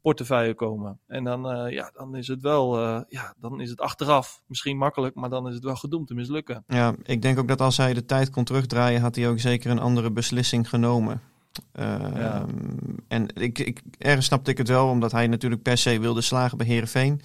portefeuille 0.00 0.54
komen. 0.54 1.00
En 1.06 1.24
dan, 1.24 1.50
eh, 1.50 1.72
ja, 1.72 1.90
dan 1.94 2.16
is 2.16 2.28
het 2.28 2.42
wel, 2.42 2.78
eh, 2.78 3.00
ja, 3.08 3.34
dan 3.38 3.60
is 3.60 3.70
het 3.70 3.80
achteraf 3.80 4.42
misschien 4.46 4.76
makkelijk, 4.76 5.14
maar 5.14 5.30
dan 5.30 5.48
is 5.48 5.54
het 5.54 5.64
wel 5.64 5.76
gedoemd 5.76 6.06
te 6.06 6.14
mislukken. 6.14 6.64
Ja, 6.66 6.94
ik 7.02 7.22
denk 7.22 7.38
ook 7.38 7.48
dat 7.48 7.60
als 7.60 7.76
hij 7.76 7.94
de 7.94 8.04
tijd 8.04 8.30
kon 8.30 8.44
terugdraaien, 8.44 9.00
had 9.00 9.16
hij 9.16 9.28
ook 9.28 9.38
zeker 9.38 9.70
een 9.70 9.78
andere 9.78 10.10
beslissing 10.10 10.68
genomen. 10.68 11.22
Ehm, 11.72 12.16
Ja. 12.18 12.46
En 13.08 13.26
ik, 13.34 13.58
ik, 13.58 13.80
ergens 13.98 14.26
snapte 14.26 14.50
ik 14.50 14.58
het 14.58 14.68
wel, 14.68 14.88
omdat 14.88 15.12
hij 15.12 15.26
natuurlijk 15.26 15.62
per 15.62 15.78
se 15.78 16.00
wilde 16.00 16.20
slagen 16.20 16.58
bij 16.58 16.66
Herenveen. 16.66 17.20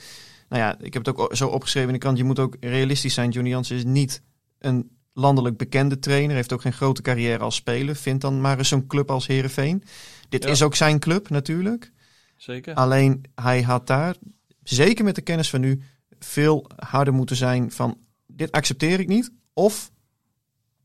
Nou 0.49 0.61
ja, 0.61 0.75
ik 0.79 0.93
heb 0.93 1.05
het 1.05 1.17
ook 1.17 1.35
zo 1.35 1.47
opgeschreven 1.47 1.87
in 1.87 1.93
de 1.93 1.99
krant. 1.99 2.17
Je 2.17 2.23
moet 2.23 2.39
ook 2.39 2.57
realistisch 2.59 3.13
zijn. 3.13 3.29
Johnny 3.29 3.49
Jansen 3.51 3.75
is 3.75 3.83
niet 3.83 4.21
een 4.59 4.89
landelijk 5.13 5.57
bekende 5.57 5.99
trainer. 5.99 6.35
Heeft 6.35 6.53
ook 6.53 6.61
geen 6.61 6.73
grote 6.73 7.01
carrière 7.01 7.43
als 7.43 7.55
speler. 7.55 7.95
Vind 7.95 8.21
dan 8.21 8.41
maar 8.41 8.57
eens 8.57 8.67
zo'n 8.67 8.87
club 8.87 9.11
als 9.11 9.27
Herenveen. 9.27 9.83
Dit 10.29 10.43
Ja. 10.43 10.49
is 10.49 10.61
ook 10.61 10.75
zijn 10.75 10.99
club 10.99 11.29
natuurlijk. 11.29 11.91
Zeker. 12.37 12.73
Alleen 12.73 13.23
hij 13.35 13.61
had 13.61 13.87
daar, 13.87 14.15
zeker 14.63 15.05
met 15.05 15.15
de 15.15 15.21
kennis 15.21 15.49
van 15.49 15.61
nu, 15.61 15.81
veel 16.19 16.69
harder 16.75 17.13
moeten 17.13 17.35
zijn 17.35 17.71
van 17.71 17.97
dit 18.27 18.51
accepteer 18.51 18.99
ik 18.99 19.07
niet. 19.07 19.31
Of 19.53 19.91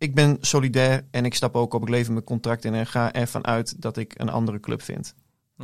ik 0.01 0.15
ben 0.15 0.37
solidair 0.41 1.05
en 1.11 1.25
ik 1.25 1.35
stap 1.35 1.57
ook 1.57 1.75
op, 1.75 1.83
ik 1.83 1.89
lever 1.89 2.13
mijn 2.13 2.25
contract 2.25 2.65
in 2.65 2.75
en 2.75 2.87
ga 2.87 3.13
ervan 3.13 3.47
uit 3.47 3.83
dat 3.83 3.97
ik 3.97 4.15
een 4.17 4.29
andere 4.29 4.61
club 4.61 4.83
vind. 4.83 5.15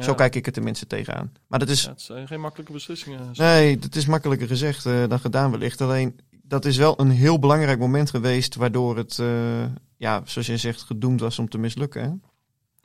Zo 0.01 0.15
kijk 0.15 0.35
ik 0.35 0.47
er 0.47 0.53
tenminste 0.53 0.87
tegenaan. 0.87 1.33
Maar 1.47 1.59
dat 1.59 1.69
is, 1.69 1.83
Ja, 1.83 1.91
het 1.91 2.01
zijn 2.01 2.27
geen 2.27 2.41
makkelijke 2.41 2.73
beslissingen. 2.73 3.21
nee, 3.33 3.79
dat 3.79 3.95
is 3.95 4.07
makkelijker 4.07 4.47
gezegd 4.47 4.87
eh, 4.87 5.09
dan 5.09 5.19
gedaan 5.21 5.51
wellicht. 5.51 5.81
Alleen, 5.81 6.21
dat 6.43 6.65
is 6.65 6.77
wel 6.77 7.01
een 7.01 7.11
heel 7.11 7.39
belangrijk 7.39 7.79
moment 7.79 8.11
geweest 8.11 8.55
waardoor 8.55 8.97
het, 8.97 9.19
eh, 9.19 9.65
ja, 9.97 10.23
zoals 10.25 10.47
je 10.47 10.57
zegt, 10.57 10.83
gedoemd 10.83 11.21
was 11.21 11.39
om 11.39 11.49
te 11.49 11.59
mislukken. 11.59 12.03
Hè? 12.03 12.11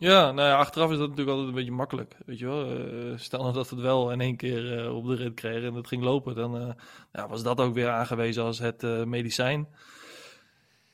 Ja, 0.07 0.31
nou 0.31 0.47
ja, 0.47 0.57
achteraf 0.57 0.91
is 0.91 0.97
dat 0.97 1.09
natuurlijk 1.09 1.29
altijd 1.29 1.47
een 1.49 1.55
beetje 1.55 1.71
makkelijk. 1.77 2.15
Weet 2.25 2.39
je 2.39 2.45
wel, 2.45 2.65
Eh, 2.69 3.17
stel 3.17 3.41
nou 3.41 3.53
dat 3.53 3.69
we 3.69 3.75
het 3.75 3.85
wel 3.85 4.11
in 4.11 4.21
één 4.21 4.35
keer 4.35 4.91
op 4.93 5.05
de 5.07 5.15
rit 5.15 5.33
kregen 5.33 5.67
en 5.67 5.73
het 5.73 5.87
ging 5.87 6.03
lopen, 6.03 6.35
dan 6.35 6.75
ja, 7.13 7.27
was 7.27 7.43
dat 7.43 7.59
ook 7.59 7.73
weer 7.73 7.89
aangewezen 7.89 8.43
als 8.43 8.59
het 8.59 8.81
medicijn. 9.05 9.67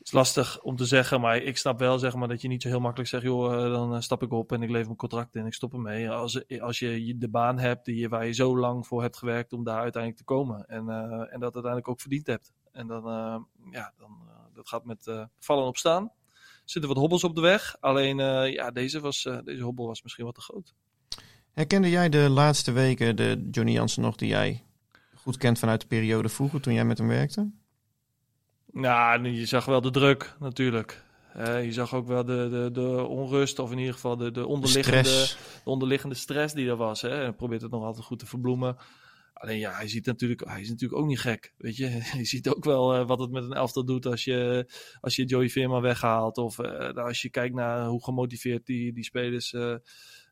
Is 0.07 0.13
lastig 0.13 0.61
om 0.61 0.75
te 0.75 0.85
zeggen, 0.85 1.21
maar 1.21 1.37
ik 1.37 1.57
snap 1.57 1.79
wel 1.79 1.99
zeg 1.99 2.15
maar, 2.15 2.27
dat 2.27 2.41
je 2.41 2.47
niet 2.47 2.61
zo 2.61 2.67
heel 2.67 2.79
makkelijk 2.79 3.09
zegt, 3.09 3.23
joh, 3.23 3.53
eh, 3.53 3.71
dan 3.71 3.95
eh, 3.95 4.01
stap 4.01 4.23
ik 4.23 4.31
op 4.31 4.51
en 4.51 4.61
ik 4.61 4.69
lever 4.69 4.85
mijn 4.85 4.97
contract 4.97 5.35
in 5.35 5.41
en 5.41 5.47
ik 5.47 5.53
stop 5.53 5.73
ermee. 5.73 6.09
Als, 6.09 6.59
als 6.59 6.79
je 6.79 7.17
de 7.17 7.29
baan 7.29 7.59
hebt 7.59 7.85
die, 7.85 8.09
waar 8.09 8.25
je 8.25 8.33
zo 8.33 8.57
lang 8.57 8.87
voor 8.87 9.01
hebt 9.01 9.17
gewerkt 9.17 9.53
om 9.53 9.63
daar 9.63 9.81
uiteindelijk 9.81 10.21
te 10.21 10.33
komen 10.33 10.65
en, 10.67 10.89
eh, 10.89 11.33
en 11.33 11.39
dat 11.39 11.53
uiteindelijk 11.53 11.87
ook 11.87 12.01
verdiend 12.01 12.27
hebt. 12.27 12.53
En 12.71 12.87
dan, 12.87 13.03
ja, 13.71 13.93
dan 13.97 14.29
dat 14.53 14.67
gaat 14.67 14.85
met 14.85 15.03
vallen 15.39 15.63
en 15.63 15.69
opstaan. 15.69 16.03
Er 16.03 16.61
zitten 16.65 16.91
wat 16.91 16.99
hobbels 16.99 17.23
op 17.23 17.35
de 17.35 17.41
weg. 17.41 17.75
Alleen, 17.79 18.17
ja, 18.51 18.71
deze, 18.71 18.99
was, 18.99 19.29
deze 19.43 19.63
hobbel 19.63 19.87
was 19.87 20.03
misschien 20.03 20.25
wat 20.25 20.35
te 20.35 20.41
groot. 20.41 20.73
Herkende 21.51 21.89
jij 21.89 22.09
de 22.09 22.29
laatste 22.29 22.71
weken 22.71 23.15
de 23.15 23.47
Johnny 23.51 23.73
Jansen 23.73 24.01
nog 24.01 24.15
die 24.15 24.27
jij 24.27 24.63
goed 25.15 25.37
kent 25.37 25.59
vanuit 25.59 25.81
de 25.81 25.87
periode 25.87 26.29
vroeger 26.29 26.61
toen 26.61 26.73
jij 26.73 26.85
met 26.85 26.97
hem 26.97 27.07
werkte? 27.07 27.51
Nou, 28.81 29.29
je 29.29 29.45
zag 29.45 29.65
wel 29.65 29.81
de 29.81 29.91
druk 29.91 30.35
natuurlijk. 30.39 31.01
Je 31.37 31.71
zag 31.71 31.93
ook 31.93 32.07
wel 32.07 32.25
de, 32.25 32.47
de, 32.49 32.69
de 32.71 33.05
onrust, 33.05 33.59
of 33.59 33.71
in 33.71 33.77
ieder 33.77 33.93
geval 33.93 34.17
de, 34.17 34.23
de, 34.23 34.31
De 34.31 34.47
onderliggende, 34.47 35.03
stress. 35.03 35.37
de 35.63 35.69
onderliggende 35.69 36.15
stress 36.15 36.53
die 36.53 36.69
er 36.69 36.75
was. 36.75 37.01
Hè. 37.01 37.09
Hij 37.09 37.31
probeert 37.31 37.61
het 37.61 37.71
nog 37.71 37.83
altijd 37.83 38.05
goed 38.05 38.19
te 38.19 38.25
verbloemen. 38.25 38.77
Alleen 39.39 39.59
ja, 39.59 39.71
hij, 39.71 39.87
ziet 39.87 40.05
natuurlijk, 40.05 40.45
hij 40.45 40.61
is 40.61 40.69
natuurlijk 40.69 41.01
ook 41.01 41.07
niet 41.07 41.19
gek. 41.19 41.53
Weet 41.57 41.75
je, 41.75 41.89
je 42.17 42.25
ziet 42.25 42.49
ook 42.49 42.63
wel 42.63 42.95
eh, 42.95 43.07
wat 43.07 43.19
het 43.19 43.31
met 43.31 43.43
een 43.43 43.53
elftal 43.53 43.85
doet 43.85 44.05
als 44.05 44.23
je, 44.23 44.69
als 45.01 45.15
je 45.15 45.25
Joey 45.25 45.49
Veerman 45.49 45.81
weghaalt. 45.81 46.37
Of 46.37 46.59
eh, 46.59 46.69
nou, 46.69 47.07
als 47.07 47.21
je 47.21 47.29
kijkt 47.29 47.55
naar 47.55 47.85
hoe 47.85 48.03
gemotiveerd 48.03 48.65
die, 48.65 48.93
die 48.93 49.03
spelers, 49.03 49.53
eh, 49.53 49.75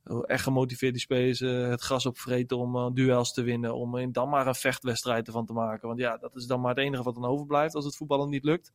echt 0.05 0.43
gemotiveerd 0.43 0.93
die 0.93 1.01
spelers 1.01 1.41
eh, 1.41 1.67
het 1.69 1.81
gras 1.81 2.05
opvreten 2.05 2.57
om 2.57 2.75
eh, 2.75 2.87
duels 2.93 3.33
te 3.33 3.41
winnen. 3.41 3.75
Om 3.75 3.95
er 3.95 4.11
dan 4.11 4.29
maar 4.29 4.47
een 4.47 4.55
vechtwedstrijd 4.55 5.27
ervan 5.27 5.45
te 5.45 5.53
maken. 5.53 5.87
Want 5.87 5.99
ja, 5.99 6.17
dat 6.17 6.35
is 6.35 6.45
dan 6.45 6.61
maar 6.61 6.69
het 6.69 6.83
enige 6.83 7.03
wat 7.03 7.15
dan 7.15 7.25
overblijft 7.25 7.75
als 7.75 7.85
het 7.85 7.95
voetballen 7.95 8.29
niet 8.29 8.43
lukt. 8.43 8.71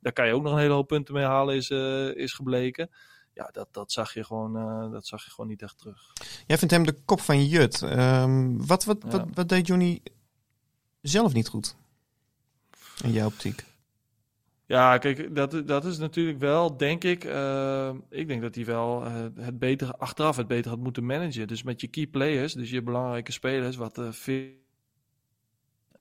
Daar 0.00 0.12
kan 0.12 0.26
je 0.26 0.32
ook 0.32 0.42
nog 0.42 0.52
een 0.52 0.58
hele 0.58 0.72
hoop 0.74 0.88
punten 0.88 1.14
mee 1.14 1.24
halen, 1.24 1.54
is, 1.54 1.70
eh, 1.70 2.14
is 2.14 2.32
gebleken. 2.32 2.90
Ja, 3.32 3.48
dat, 3.52 3.68
dat, 3.70 3.92
zag 3.92 4.14
je 4.14 4.24
gewoon, 4.24 4.52
dat 4.92 5.06
zag 5.06 5.24
je 5.24 5.30
gewoon 5.30 5.50
niet 5.50 5.62
echt 5.62 5.78
terug. 5.78 6.12
Jij 6.46 6.58
vindt 6.58 6.74
hem 6.74 6.84
de 6.84 6.96
kop 7.04 7.20
van 7.20 7.44
Jut. 7.46 7.82
Ehm, 7.82 8.56
wat, 8.66 8.84
wat, 8.84 8.98
Ja. 9.02 9.10
wat, 9.10 9.26
wat 9.34 9.48
deed 9.48 9.66
Johnny 9.66 10.02
zelf 11.00 11.32
niet 11.32 11.48
goed? 11.48 11.76
In 13.02 13.12
jouw 13.12 13.26
optiek. 13.26 13.64
Ja, 14.66 14.98
kijk, 14.98 15.34
dat, 15.34 15.62
dat 15.66 15.84
is 15.84 15.98
natuurlijk 15.98 16.38
wel, 16.38 16.76
denk 16.76 17.04
ik. 17.04 17.24
eh, 17.24 17.94
ik 18.10 18.28
denk 18.28 18.42
dat 18.42 18.54
hij 18.54 18.64
wel 18.64 19.04
eh, 19.04 19.12
het 19.34 19.58
beter, 19.58 19.96
achteraf 19.96 20.36
het 20.36 20.46
beter 20.46 20.70
had 20.70 20.80
moeten 20.80 21.06
managen. 21.06 21.46
Dus 21.48 21.62
met 21.62 21.80
je 21.80 21.88
key 21.88 22.06
players, 22.06 22.52
dus 22.52 22.70
je 22.70 22.82
belangrijke 22.82 23.32
spelers, 23.32 23.76
wat 23.76 23.98
eh, 23.98 24.12
veel. 24.12 24.48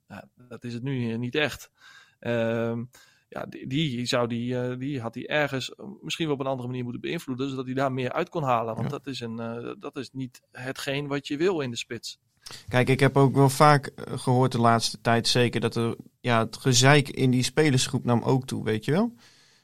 Ja, 0.07 0.23
dat 0.47 0.63
is 0.63 0.73
het 0.73 0.83
nu 0.83 1.17
niet 1.17 1.35
echt. 1.35 1.71
Ehm, 2.19 2.83
ja, 3.29 3.45
die, 3.45 3.67
die, 3.67 4.05
zou 4.05 4.27
die, 4.27 4.59
eh, 4.59 4.77
die 4.79 5.01
had 5.01 5.15
hij 5.15 5.27
ergens 5.27 5.75
eh, 5.75 5.85
misschien 6.01 6.25
wel 6.25 6.35
op 6.35 6.39
een 6.41 6.47
andere 6.47 6.67
manier 6.67 6.83
moeten 6.83 7.01
beïnvloeden, 7.01 7.49
zodat 7.49 7.65
hij 7.65 7.73
daar 7.73 7.91
meer 7.91 8.11
uit 8.11 8.29
kon 8.29 8.43
halen. 8.43 8.75
Want 8.75 8.91
Ja. 8.91 8.97
dat, 8.97 9.07
is 9.07 9.19
een, 9.19 9.39
eh, 9.39 9.71
dat 9.79 9.95
is 9.97 10.09
niet 10.11 10.41
hetgeen 10.51 11.07
wat 11.07 11.27
je 11.27 11.37
wil 11.37 11.59
in 11.59 11.69
de 11.71 11.77
spits. 11.77 12.19
Kijk, 12.67 12.89
ik 12.89 12.99
heb 12.99 13.17
ook 13.17 13.35
wel 13.35 13.49
vaak 13.49 13.85
eh, 13.87 14.17
gehoord 14.19 14.51
de 14.51 14.59
laatste 14.59 15.01
tijd 15.01 15.27
zeker 15.27 15.61
dat 15.61 15.75
er 15.75 15.95
ja, 16.23 16.39
het 16.43 16.57
gezeik 16.57 17.09
in 17.09 17.31
die 17.31 17.43
spelersgroep 17.43 18.05
nam 18.05 18.21
ook 18.21 18.45
toe, 18.45 18.63
weet 18.63 18.85
je 18.85 18.91
wel. 18.91 19.13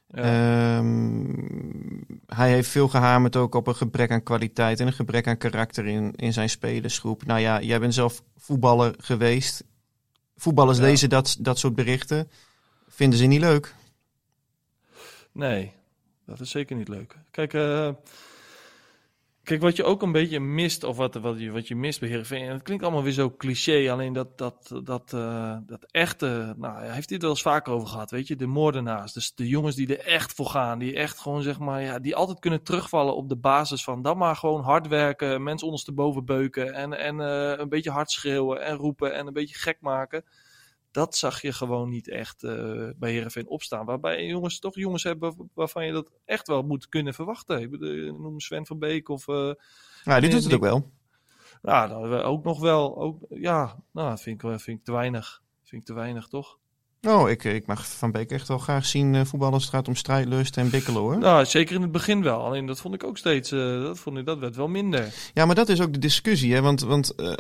Ja. 0.08 0.22
Ehm, 0.78 1.26
hij 2.26 2.52
heeft 2.52 2.70
veel 2.70 2.88
gehamerd 2.88 3.36
ook 3.36 3.56
op 3.56 3.68
een 3.68 3.76
gebrek 3.76 4.12
aan 4.12 4.24
kwaliteit 4.24 4.80
en 4.80 4.88
een 4.88 4.94
gebrek 4.94 5.28
aan 5.28 5.38
karakter 5.38 5.86
in, 5.88 6.14
in 6.16 6.34
zijn 6.34 6.50
spelersgroep. 6.50 7.26
Nou 7.26 7.40
ja, 7.40 7.62
jij 7.62 7.80
bent 7.80 7.94
zelf 7.94 8.24
voetballer 8.38 8.96
geweest. 8.98 9.64
Voetballers 10.36 10.78
Ja. 10.78 10.84
lezen 10.84 11.10
dat, 11.10 11.38
dat 11.40 11.60
soort 11.60 11.76
berichten. 11.76 12.30
Vinden 12.88 13.20
ze 13.20 13.26
niet 13.26 13.42
leuk. 13.42 13.76
Nee, 15.32 15.72
dat 16.26 16.40
is 16.40 16.50
zeker 16.50 16.76
niet 16.76 16.88
leuk. 16.88 17.16
Kijk, 17.32 17.54
eh, 17.54 17.90
kijk 19.50 19.62
wat 19.62 19.76
je 19.76 19.84
ook 19.84 20.02
een 20.02 20.12
beetje 20.12 20.40
mist, 20.40 20.84
of 20.84 20.98
wat, 20.98 21.16
wat, 21.16 21.40
je, 21.40 21.52
wat 21.52 21.68
je 21.68 21.76
mist 21.76 22.00
bij 22.00 22.10
Heerenveen, 22.10 22.46
en 22.48 22.54
het 22.54 22.62
klinkt 22.62 22.84
allemaal 22.84 23.04
weer 23.04 23.12
zo 23.12 23.34
cliché, 23.38 23.92
alleen 23.92 24.14
dat, 24.14 24.38
dat, 24.38 24.72
dat, 24.84 25.14
eh, 25.14 25.58
dat 25.66 25.86
echte, 25.92 26.54
nou, 26.58 26.78
hij 26.80 26.94
heeft 26.94 27.10
dit 27.10 27.22
wel 27.22 27.30
eens 27.30 27.42
vaker 27.42 27.74
over 27.74 27.88
gehad, 27.88 28.12
weet 28.12 28.28
je, 28.28 28.36
de 28.36 28.48
moordenaars, 28.48 29.14
dus 29.14 29.36
de 29.36 29.48
jongens 29.48 29.76
die 29.76 29.98
er 29.98 30.06
echt 30.06 30.34
voor 30.34 30.46
gaan, 30.46 30.80
die 30.80 30.96
echt 30.96 31.20
gewoon, 31.20 31.42
zeg 31.42 31.60
maar, 31.60 31.82
ja, 31.82 32.00
die 32.00 32.16
altijd 32.16 32.40
kunnen 32.40 32.64
terugvallen 32.64 33.16
op 33.16 33.30
de 33.30 33.36
basis 33.36 33.84
van 33.84 34.02
dan 34.02 34.18
maar 34.18 34.36
gewoon 34.36 34.62
hard 34.62 34.88
werken, 34.88 35.44
mensen 35.44 35.68
ondersteboven 35.68 36.26
beuken 36.26 36.74
en, 36.74 36.94
en 36.94 37.20
eh, 37.20 37.60
een 37.60 37.70
beetje 37.70 37.92
hard 37.92 38.12
schreeuwen 38.12 38.62
en 38.66 38.76
roepen 38.76 39.14
en 39.14 39.28
een 39.28 39.34
beetje 39.34 39.60
gek 39.60 39.78
maken 39.82 40.24
dat 40.92 41.16
zag 41.18 41.42
je 41.42 41.54
gewoon 41.54 41.90
niet 41.90 42.10
echt 42.10 42.44
eh, 42.44 42.90
bij 42.96 43.12
Herenveen 43.12 43.48
opstaan. 43.48 43.86
Waarbij 43.86 44.26
jongens 44.26 44.60
toch 44.60 44.76
jongens 44.76 45.04
hebben 45.04 45.50
waarvan 45.54 45.86
je 45.86 45.92
dat 45.92 46.12
echt 46.26 46.48
wel 46.48 46.62
moet 46.62 46.90
kunnen 46.90 47.14
verwachten. 47.14 47.62
Ik 47.62 47.70
bedoel, 47.72 48.20
noem 48.20 48.40
Sven 48.40 48.66
van 48.66 48.80
Beek 48.80 49.10
of. 49.10 49.28
eh 49.28 49.52
Ja, 50.04 50.20
die 50.20 50.30
doet 50.30 50.44
het 50.44 50.54
ook 50.54 50.62
wel. 50.62 50.92
nou, 51.62 51.90
dan 51.90 52.22
ook 52.22 52.44
nog 52.44 52.60
wel. 52.60 52.98
Ook, 52.98 53.26
ja, 53.30 53.84
nou, 53.92 54.18
vind 54.18 54.44
ik, 54.44 54.60
vind 54.60 54.80
ik 54.80 54.84
te 54.84 54.92
weinig. 54.92 55.42
Vind 55.64 55.82
ik 55.82 55.88
te 55.88 55.94
weinig, 55.94 56.28
toch? 56.28 56.58
Oh, 57.08 57.30
ik, 57.30 57.44
ik 57.44 57.66
mag 57.68 57.88
Van 57.88 58.12
Beek 58.12 58.32
echt 58.32 58.48
wel 58.48 58.58
graag 58.58 58.86
zien 58.86 59.16
eh, 59.16 59.26
voetballen 59.26 59.54
als 59.54 59.64
het 59.64 59.74
gaat 59.74 59.88
om 59.88 59.96
strijdlust 59.96 60.58
en 60.58 60.70
bikkelen 60.70 61.02
hoor. 61.02 61.18
Nou, 61.18 61.46
zeker 61.46 61.76
in 61.76 61.82
het 61.82 61.92
begin 61.92 62.24
wel. 62.24 62.44
Alleen 62.46 62.66
dat 62.66 62.80
vond 62.80 62.94
ik 62.94 63.04
ook 63.04 63.18
steeds. 63.18 63.52
eh, 63.52 63.82
dat, 63.82 64.00
vond 64.00 64.18
ik, 64.18 64.26
dat 64.26 64.40
werd 64.40 64.56
wel 64.56 64.68
minder. 64.68 65.14
Ja, 65.34 65.46
maar 65.46 65.56
dat 65.56 65.70
is 65.70 65.82
ook 65.82 65.94
de 65.94 66.00
discussie. 66.00 66.54
Hè? 66.54 66.62
Want, 66.62 66.82
want 66.82 67.16
eh, 67.16 67.34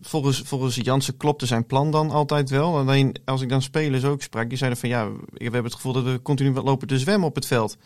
volgens, 0.00 0.40
volgens 0.44 0.74
Jansen 0.74 1.16
klopte 1.16 1.46
zijn 1.46 1.66
plan 1.66 1.90
dan 1.90 2.10
altijd 2.10 2.50
wel. 2.50 2.76
Alleen 2.78 3.16
als 3.24 3.40
ik 3.40 3.48
dan 3.48 3.62
spelers 3.62 4.04
ook 4.04 4.22
sprak, 4.22 4.48
die 4.48 4.58
zeiden 4.58 4.78
van 4.78 4.88
ja, 4.88 5.08
we 5.10 5.42
hebben 5.42 5.64
het 5.64 5.74
gevoel 5.74 5.92
dat 5.92 6.04
we 6.04 6.22
continu 6.22 6.52
wat 6.52 6.64
lopen 6.64 6.88
te 6.88 6.98
zwemmen 6.98 7.28
op 7.28 7.34
het 7.34 7.46
veld. 7.46 7.76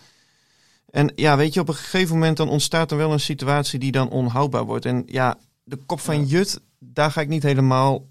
En 0.91 1.13
ja, 1.15 1.37
weet 1.37 1.55
je, 1.55 1.61
op 1.61 1.69
een 1.69 1.75
gegeven 1.75 2.15
moment 2.15 2.37
dan 2.37 2.49
ontstaat 2.49 2.91
er 2.91 2.97
wel 2.97 3.13
een 3.13 3.21
situatie 3.21 3.79
die 3.79 3.93
dan 3.93 4.11
onhoudbaar 4.11 4.65
wordt. 4.65 4.85
En 4.85 5.03
ja, 5.07 5.39
de 5.65 5.77
kop 5.87 6.01
van 6.01 6.21
Ja. 6.21 6.25
Jut, 6.27 6.61
daar 6.79 7.11
ga 7.11 7.21
ik 7.21 7.29
niet 7.29 7.43
helemaal 7.43 8.11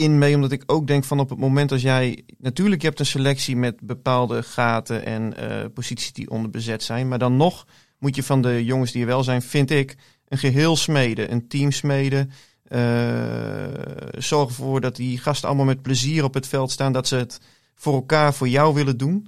in 0.00 0.18
mee. 0.18 0.34
Omdat 0.34 0.52
ik 0.52 0.62
ook 0.66 0.86
denk 0.86 1.04
van 1.04 1.20
op 1.20 1.30
het 1.30 1.38
moment 1.38 1.72
als 1.72 1.82
jij... 1.82 2.24
Natuurlijk, 2.38 2.80
je 2.80 2.86
hebt 2.86 3.00
een 3.00 3.06
selectie 3.06 3.56
met 3.56 3.80
bepaalde 3.80 4.42
gaten 4.42 5.04
en 5.04 5.36
eh, 5.36 5.64
posities 5.74 6.12
die 6.12 6.30
onderbezet 6.30 6.82
zijn. 6.82 7.08
Maar 7.08 7.18
dan 7.18 7.36
nog 7.36 7.66
moet 7.98 8.16
je 8.16 8.22
van 8.22 8.42
de 8.42 8.64
jongens 8.64 8.92
die 8.92 9.00
er 9.00 9.06
wel 9.06 9.24
zijn, 9.24 9.42
vind 9.42 9.70
ik, 9.70 9.96
een 10.28 10.38
geheel 10.38 10.76
smeden. 10.76 11.32
Een 11.32 11.48
team 11.48 11.70
smeden. 11.70 12.30
Eh, 12.62 12.80
zorg 14.18 14.48
ervoor 14.48 14.80
dat 14.80 14.96
die 14.96 15.18
gasten 15.18 15.48
allemaal 15.48 15.66
met 15.66 15.82
plezier 15.82 16.24
op 16.24 16.34
het 16.34 16.48
veld 16.48 16.70
staan. 16.70 16.92
Dat 16.92 17.08
ze 17.08 17.16
het 17.16 17.40
voor 17.74 17.94
elkaar, 17.94 18.34
voor 18.34 18.48
jou 18.48 18.74
willen 18.74 18.96
doen. 18.96 19.26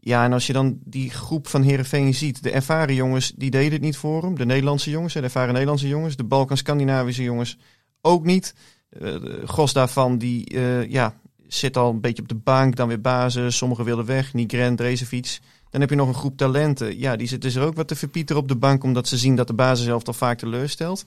Ja, 0.00 0.24
en 0.24 0.32
als 0.32 0.46
je 0.46 0.52
dan 0.52 0.78
die 0.84 1.10
groep 1.10 1.48
van 1.48 1.62
Herenveen 1.62 2.14
ziet, 2.14 2.42
de 2.42 2.50
ervaren 2.50 2.94
jongens, 2.94 3.32
die 3.36 3.50
deden 3.50 3.72
het 3.72 3.80
niet 3.80 3.96
voor 3.96 4.22
hem. 4.22 4.38
De 4.38 4.46
Nederlandse 4.46 4.90
jongens, 4.90 5.14
de 5.14 5.20
ervaren 5.20 5.52
Nederlandse 5.52 5.88
jongens. 5.88 6.16
De 6.16 6.24
Balkan-Scandinavische 6.24 7.22
jongens 7.22 7.58
ook 8.00 8.24
niet. 8.24 8.54
Eh, 8.88 9.00
de 9.00 9.42
Gos 9.44 9.72
daarvan, 9.72 10.18
die 10.18 10.44
eh, 10.44 10.90
ja, 10.90 11.14
zit 11.46 11.76
al 11.76 11.90
een 11.90 12.00
beetje 12.00 12.22
op 12.22 12.28
de 12.28 12.34
bank, 12.34 12.76
dan 12.76 12.88
weer 12.88 13.00
basis. 13.00 13.56
Sommigen 13.56 13.84
willen 13.84 14.04
weg, 14.04 14.34
Nigren, 14.34 14.76
Drezefiets. 14.76 15.40
Dan 15.70 15.80
heb 15.80 15.90
je 15.90 15.96
nog 15.96 16.08
een 16.08 16.14
groep 16.14 16.36
talenten. 16.36 16.98
Ja, 16.98 17.16
die 17.16 17.28
zitten 17.28 17.54
er 17.54 17.66
ook 17.66 17.74
wat 17.76 17.88
te 17.88 17.96
verpieteren 17.96 18.42
op 18.42 18.48
de 18.48 18.56
bank, 18.56 18.84
omdat 18.84 19.08
ze 19.08 19.16
zien 19.16 19.36
dat 19.36 19.46
de 19.46 19.54
basis 19.54 19.90
al 19.90 20.00
vaak 20.12 20.38
teleurstelt. 20.38 21.04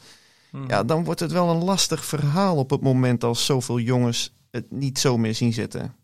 Hm. 0.52 0.68
Ja, 0.68 0.84
dan 0.84 1.04
wordt 1.04 1.20
het 1.20 1.32
wel 1.32 1.50
een 1.50 1.64
lastig 1.64 2.06
verhaal 2.06 2.58
op 2.58 2.70
het 2.70 2.82
moment 2.82 3.24
als 3.24 3.46
zoveel 3.46 3.80
jongens 3.80 4.34
het 4.52 4.72
niet 4.72 5.00
zo 5.00 5.18
meer 5.18 5.36
zien 5.36 5.54
zitten. 5.54 5.96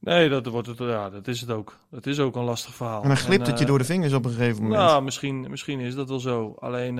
Nee, 0.00 0.28
dat, 0.28 0.46
wordt 0.46 0.68
het, 0.68 0.78
ja, 0.78 1.10
dat 1.10 1.28
is 1.28 1.40
het 1.40 1.50
ook. 1.50 1.76
Dat 1.90 2.06
is 2.06 2.18
ook 2.18 2.36
een 2.36 2.44
lastig 2.44 2.74
verhaal. 2.74 3.02
En 3.02 3.08
dan 3.08 3.16
glipt 3.16 3.46
het 3.46 3.56
je 3.56 3.64
eh, 3.64 3.70
door 3.70 3.78
de 3.78 3.84
vingers 3.84 4.12
op 4.12 4.24
een 4.24 4.30
gegeven 4.30 4.62
moment. 4.62 4.80
Nou, 4.80 5.02
misschien, 5.02 5.50
misschien 5.50 5.80
is 5.80 5.94
dat 5.94 6.08
wel 6.08 6.20
zo. 6.20 6.54
Alleen, 6.58 6.98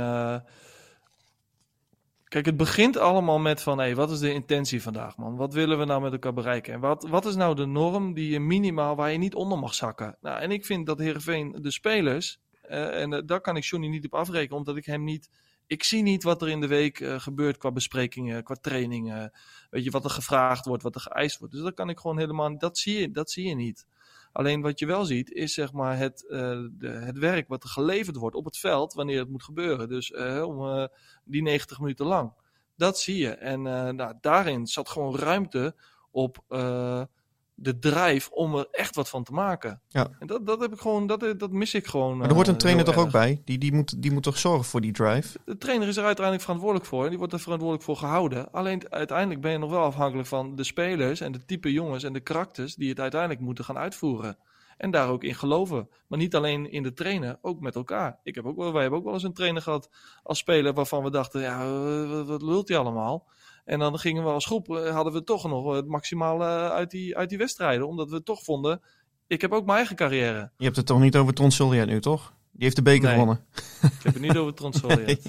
kijk, 2.29 2.47
het 2.47 2.57
begint 2.57 2.97
allemaal 2.97 3.39
met 3.39 3.63
van, 3.63 3.79
hé, 3.79 3.95
wat 3.95 4.11
is 4.11 4.19
de 4.19 4.33
intentie 4.33 4.83
vandaag, 4.83 5.17
man? 5.17 5.37
Wat 5.37 5.53
willen 5.53 5.79
we 5.79 5.85
nou 5.85 6.03
met 6.03 6.13
elkaar 6.13 6.33
bereiken? 6.33 6.73
En 6.73 6.81
wat, 6.81 7.07
wat 7.09 7.27
is 7.27 7.35
nou 7.35 7.55
de 7.55 7.67
norm 7.67 8.15
die 8.15 8.31
je 8.31 8.41
minimaal, 8.41 8.97
waar 8.97 9.13
je 9.13 9.19
niet 9.19 9.35
onder 9.35 9.59
mag 9.59 9.75
zakken? 9.75 10.17
Nou, 10.21 10.41
en 10.41 10.51
ik 10.51 10.67
vind 10.67 10.87
dat 10.87 10.99
Heerenveen, 10.99 11.57
de 11.61 11.71
spelers, 11.71 12.39
eh, 12.69 13.01
en 13.01 13.13
eh, 13.13 13.23
daar 13.25 13.41
kan 13.41 13.57
ik 13.57 13.65
Johnny 13.65 13.89
niet 13.89 14.05
op 14.05 14.15
afrekenen, 14.15 14.57
omdat 14.59 14.77
ik 14.77 14.85
hem 14.85 15.05
niet... 15.05 15.31
Ik 15.67 15.85
zie 15.85 16.03
niet 16.03 16.23
wat 16.23 16.43
er 16.43 16.49
in 16.49 16.61
de 16.61 16.67
week 16.67 17.01
eh, 17.01 17.21
gebeurt 17.21 17.57
qua 17.57 17.71
besprekingen, 17.71 18.43
qua 18.43 18.55
trainingen. 18.55 19.33
Weet 19.71 19.85
je, 19.85 19.91
wat 19.91 20.05
er 20.05 20.11
gevraagd 20.11 20.65
wordt, 20.67 20.83
wat 20.83 20.95
er 20.95 21.01
geëist 21.01 21.39
wordt. 21.39 21.55
Dus 21.55 21.63
dat 21.63 21.75
kan 21.75 21.89
ik 21.89 21.99
gewoon 21.99 22.19
helemaal, 22.19 22.59
dat 22.59 22.79
zie 22.79 23.01
je, 23.01 23.11
dat 23.11 23.31
zie 23.31 23.49
je 23.49 23.55
niet. 23.55 23.87
Alleen 24.39 24.61
wat 24.61 24.79
je 24.79 24.87
wel 24.87 25.05
ziet, 25.05 25.33
is 25.33 25.55
zeg 25.55 25.73
maar 25.73 25.97
het, 25.97 26.27
eh, 26.29 26.61
de, 26.71 26.89
het 26.89 27.19
werk 27.19 27.49
wat 27.49 27.63
er 27.63 27.69
geleverd 27.69 28.17
wordt 28.17 28.37
op 28.37 28.45
het 28.45 28.59
veld 28.59 28.93
wanneer 28.95 29.19
het 29.19 29.29
moet 29.29 29.43
gebeuren. 29.43 29.89
Dus 29.89 30.11
eh, 30.11 30.43
om 30.47 30.69
eh, 30.69 30.85
die 31.25 31.43
90 31.43 31.81
minuten 31.81 32.07
lang. 32.07 32.33
Dat 32.77 32.99
zie 32.99 33.17
je. 33.17 33.31
En 33.31 33.63
nou, 33.63 34.15
daarin 34.21 34.67
zat 34.67 34.89
gewoon 34.89 35.17
ruimte 35.17 35.75
op 36.11 36.45
de 37.61 37.79
drijf 37.79 38.29
om 38.29 38.55
er 38.55 38.69
echt 38.71 38.95
wat 38.95 39.09
van 39.09 39.25
te 39.25 39.33
maken. 39.33 39.81
Ja. 39.89 40.09
En 40.19 40.27
dat, 40.27 40.47
dat 40.47 40.61
heb 40.61 40.73
ik 40.73 40.81
gewoon, 40.81 41.07
dat, 41.07 41.35
dat 41.39 41.51
mis 41.51 41.75
ik 41.75 41.87
gewoon. 41.87 42.17
maar 42.17 42.29
er 42.29 42.35
wordt 42.35 42.49
een 42.49 42.55
eh, 42.55 42.61
trainer 42.61 42.85
toch 42.85 42.97
ook 42.97 43.11
bij? 43.11 43.43
Die, 43.45 43.59
die, 43.59 43.73
moet, 43.73 44.03
die 44.03 44.13
moet 44.13 44.23
toch 44.23 44.39
zorgen 44.39 44.65
voor 44.65 44.81
die 44.81 44.93
drive? 44.93 45.39
De 45.45 45.59
trainer 45.59 45.89
is 45.89 45.97
er 45.97 46.05
uiteindelijk 46.05 46.45
verantwoordelijk 46.45 46.89
voor. 46.89 47.03
En 47.03 47.09
die 47.09 47.19
wordt 47.19 47.33
er 47.33 47.41
verantwoordelijk 47.41 47.87
voor 47.87 47.97
gehouden. 47.97 48.53
Alleen 48.53 48.93
uiteindelijk 48.93 49.41
ben 49.41 49.53
je 49.53 49.59
nog 49.59 49.71
wel 49.71 49.83
afhankelijk 49.83 50.29
van 50.29 50.57
de 50.57 50.65
spelers 50.65 51.21
en 51.21 51.33
de 51.33 51.45
type 51.45 51.73
jongens 51.73 52.05
en 52.05 52.13
de 52.13 52.21
karakters 52.21 52.75
die 52.75 52.89
het 52.89 53.01
uiteindelijk 53.01 53.41
moeten 53.41 53.65
gaan 53.65 53.79
uitvoeren. 53.79 54.37
En 54.77 54.91
daar 54.91 55.09
ook 55.09 55.25
in 55.25 55.35
geloven. 55.35 55.89
Maar 56.07 56.19
niet 56.19 56.35
alleen 56.35 56.71
in 56.71 56.83
de 56.83 56.93
trainer, 56.93 57.39
ook 57.43 57.61
met 57.61 57.75
elkaar. 57.75 58.19
Ik 58.23 58.35
heb 58.35 58.47
ook 58.47 58.57
wel, 58.57 58.73
wij 58.73 58.81
hebben 58.81 58.99
ook 58.99 59.05
wel 59.05 59.15
eens 59.15 59.23
een 59.23 59.33
trainer 59.33 59.63
gehad 59.63 59.91
als 60.23 60.39
speler 60.39 60.75
waarvan 60.75 61.03
we 61.03 61.11
dachten, 61.11 61.41
ja, 61.41 61.61
eh, 61.63 62.11
wat, 62.11 62.27
wat 62.27 62.43
lult 62.43 62.69
hij 62.69 62.79
allemaal? 62.79 63.27
En 63.69 63.79
dan 63.79 63.99
gingen 63.99 64.25
we 64.25 64.31
als 64.31 64.47
groep, 64.47 64.69
eh, 64.71 64.95
hadden 64.95 65.13
we 65.13 65.23
toch 65.23 65.49
nog 65.49 65.75
het 65.75 65.87
maximale 65.87 66.45
uit 66.71 66.91
die, 66.91 67.17
uit 67.17 67.29
die 67.29 67.39
wedstrijden. 67.39 67.87
Omdat 67.89 68.11
we 68.11 68.23
toch 68.23 68.43
vonden, 68.43 68.81
ik 69.27 69.41
heb 69.41 69.53
ook 69.53 69.65
mijn 69.65 69.79
eigen 69.79 69.97
carrière. 69.97 70.51
Je 70.57 70.65
hebt 70.65 70.77
het 70.77 70.87
toch 70.87 71.01
niet 71.01 71.17
over 71.17 71.35
Tronsolja 71.35 71.85
nu, 71.85 72.01
toch? 72.01 72.33
Die 72.53 72.63
heeft 72.65 72.77
de 72.77 72.83
beker 72.83 73.03
Nee. 73.03 73.11
gewonnen. 73.19 73.45
Ik 73.83 73.91
heb 74.03 74.13
het 74.13 74.23
niet 74.23 74.37
over 74.37 74.55
Tronsoljet. 74.55 75.29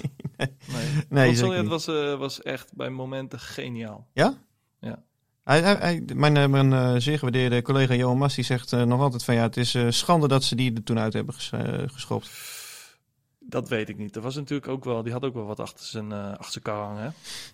nee, 1.08 1.36
Nee, 1.38 1.62
was, 1.68 1.86
eh, 1.86 2.18
was 2.18 2.42
echt 2.42 2.74
bij 2.74 2.90
momenten 2.90 3.40
geniaal. 3.40 4.08
Hij, 5.44 5.60
hij, 5.60 5.74
hij- 5.74 6.02
mijn 6.14 6.36
eh, 6.36 6.46
mijn 6.46 6.72
eh, 6.72 6.94
zeer 6.98 7.14
gewaardeerde 7.18 7.62
collega 7.62 7.94
Johan 7.94 8.18
Mas 8.18 8.34
die 8.34 8.44
zegt 8.44 8.72
eh, 8.72 8.82
nog 8.82 9.00
altijd 9.00 9.24
van 9.24 9.34
ja, 9.34 9.42
het 9.42 9.56
is 9.56 9.74
eh, 9.74 9.86
schande 9.88 10.28
dat 10.28 10.44
ze 10.44 10.54
die 10.54 10.74
er 10.74 10.82
toen 10.82 10.98
uit 10.98 11.12
hebben 11.12 11.34
ges- 11.34 11.52
eh, 11.52 11.82
geschopt. 11.86 12.30
Dat 13.40 13.68
weet 13.68 13.88
ik 13.88 13.96
niet. 13.96 14.16
Er 14.16 14.22
was 14.22 14.34
natuurlijk 14.34 14.68
ook 14.68 14.84
wel, 14.84 15.02
die 15.02 15.12
had 15.12 15.24
ook 15.24 15.34
wel 15.34 15.46
wat 15.46 15.60
achter 15.60 15.86
zijn, 15.86 16.12
eh 16.12 16.30
achter 16.30 16.52
zijn 16.52 16.64
kar 16.64 16.84
hangen. 16.84 17.02
Hè? 17.02 17.10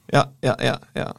Ja, 0.07 0.33
ja, 0.41 0.59
ja, 0.63 0.81
ja. 0.93 1.17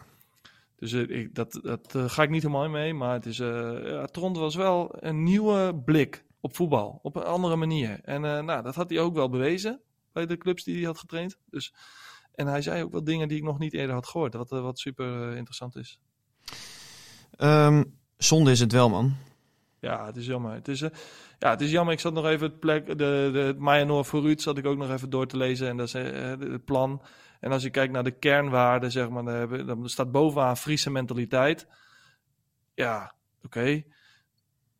Dus 0.76 0.92
eh, 0.94 1.10
ik, 1.10 1.36
dat, 1.36 1.60
dat 1.64 1.96
eh, 1.96 2.10
ga 2.10 2.24
ik 2.24 2.30
niet 2.30 2.42
helemaal 2.42 2.70
mee. 2.70 2.94
Maar 2.94 3.14
het 3.14 3.26
is, 3.26 3.38
ja, 3.38 4.06
Trond 4.06 4.38
was 4.38 4.56
wel 4.56 4.96
een 5.00 5.24
nieuwe 5.24 5.82
blik 5.86 6.26
op 6.40 6.56
voetbal. 6.56 7.00
Op 7.02 7.16
een 7.16 7.24
andere 7.24 7.56
manier. 7.56 8.00
En 8.04 8.22
nou, 8.22 8.64
dat 8.64 8.76
had 8.76 8.90
hij 8.90 9.00
ook 9.00 9.14
wel 9.14 9.30
bewezen 9.30 9.82
bij 10.12 10.26
de 10.26 10.38
clubs 10.38 10.64
die 10.64 10.76
hij 10.76 10.86
had 10.86 10.98
getraind. 10.98 11.38
Dus, 11.46 11.74
en 12.34 12.48
hij 12.48 12.62
zei 12.62 12.84
ook 12.84 12.92
wel 12.92 13.04
dingen 13.04 13.28
die 13.28 13.38
ik 13.38 13.44
nog 13.44 13.60
niet 13.60 13.74
eerder 13.74 13.96
had 13.96 14.08
gehoord. 14.08 14.34
Wat, 14.34 14.50
wat 14.50 14.80
super 14.80 15.36
interessant 15.36 15.76
is. 15.76 16.00
Ehm, 17.32 17.84
zonde 18.18 18.52
is 18.52 18.60
het 18.60 18.72
wel, 18.72 18.90
man. 18.90 19.16
Ja, 19.80 20.06
het 20.06 20.16
is 20.16 20.26
jammer. 20.26 20.54
Het 20.54 20.68
is, 20.68 20.82
eh, 20.82 20.90
ja, 21.40 21.50
het 21.50 21.62
is 21.62 21.72
jammer. 21.72 21.94
Ik 21.94 22.00
zat 22.00 22.14
nog 22.14 22.26
even 22.26 22.48
het 22.48 22.60
plek, 22.60 22.88
de, 22.88 23.30
de 23.34 23.40
het 23.40 23.58
Mayanor 23.58 24.06
vooruit 24.06 24.42
zat 24.42 24.58
ik 24.58 24.66
ook 24.66 24.78
nog 24.78 24.92
even 24.92 25.10
door 25.10 25.28
te 25.28 25.38
lezen. 25.38 25.68
En 25.68 25.78
dat 25.78 25.88
is 25.88 25.94
eh, 25.94 26.30
het 26.40 26.66
plan. 26.66 27.02
En 27.40 27.52
als 27.52 27.64
je 27.64 27.70
kijkt 27.70 27.94
naar 27.94 28.04
de 28.04 28.12
kernwaarden, 28.12 28.92
zeg 28.92 29.10
maar, 29.10 29.24
dan, 29.24 29.66
dan 29.66 29.90
staat 29.90 30.12
bovenaan 30.12 30.58
Friese 30.58 30.90
mentaliteit. 30.90 31.68
Ja, 32.74 33.14
oké. 33.44 33.84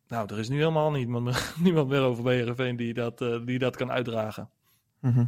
Nou, 0.08 0.32
er 0.32 0.38
is 0.38 0.48
nu 0.48 0.56
helemaal 0.56 0.90
niemand 0.90 1.24
meer, 1.24 1.54
niemand 1.62 1.88
meer 1.88 2.00
over 2.02 2.30
Heerenveen 2.30 2.76
die 2.76 2.94
dat, 2.94 3.20
eh, 3.20 3.44
die 3.44 3.58
dat 3.58 3.76
kan 3.76 3.90
uitdragen. 3.90 4.50
Mhm. 5.00 5.26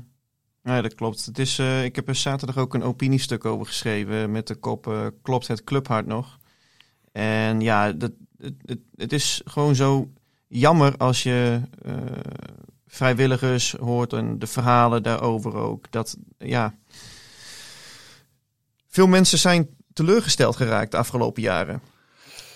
Ja, 0.62 0.80
dat 0.80 0.94
klopt. 0.94 1.24
Het 1.24 1.38
is, 1.38 1.58
ik 1.58 1.96
heb 1.96 2.08
er 2.08 2.14
zaterdag 2.14 2.56
ook 2.56 2.74
een 2.74 2.82
opiniestuk 2.82 3.44
over 3.44 3.66
geschreven 3.66 4.30
met 4.30 4.46
de 4.46 4.54
kop 4.54 5.12
Klopt 5.22 5.46
het 5.46 5.64
clubhart 5.64 6.06
nog? 6.06 6.38
En 7.12 7.60
ja, 7.60 7.92
dat, 7.92 8.12
het, 8.38 8.54
het, 8.64 8.78
het 8.96 9.12
is 9.12 9.40
gewoon 9.44 9.74
zo 9.74 10.10
jammer 10.46 10.96
als 10.96 11.22
je 11.22 11.60
eh, 11.82 11.94
vrijwilligers 12.86 13.72
hoort 13.72 14.12
en 14.12 14.38
de 14.38 14.46
verhalen 14.46 15.02
daarover 15.02 15.54
ook. 15.54 15.90
Dat 15.90 16.16
ja, 16.38 16.74
veel 18.86 19.06
mensen 19.06 19.38
zijn 19.38 19.68
teleurgesteld 19.92 20.56
geraakt 20.56 20.90
de 20.90 20.96
afgelopen 20.96 21.42
jaren. 21.42 21.82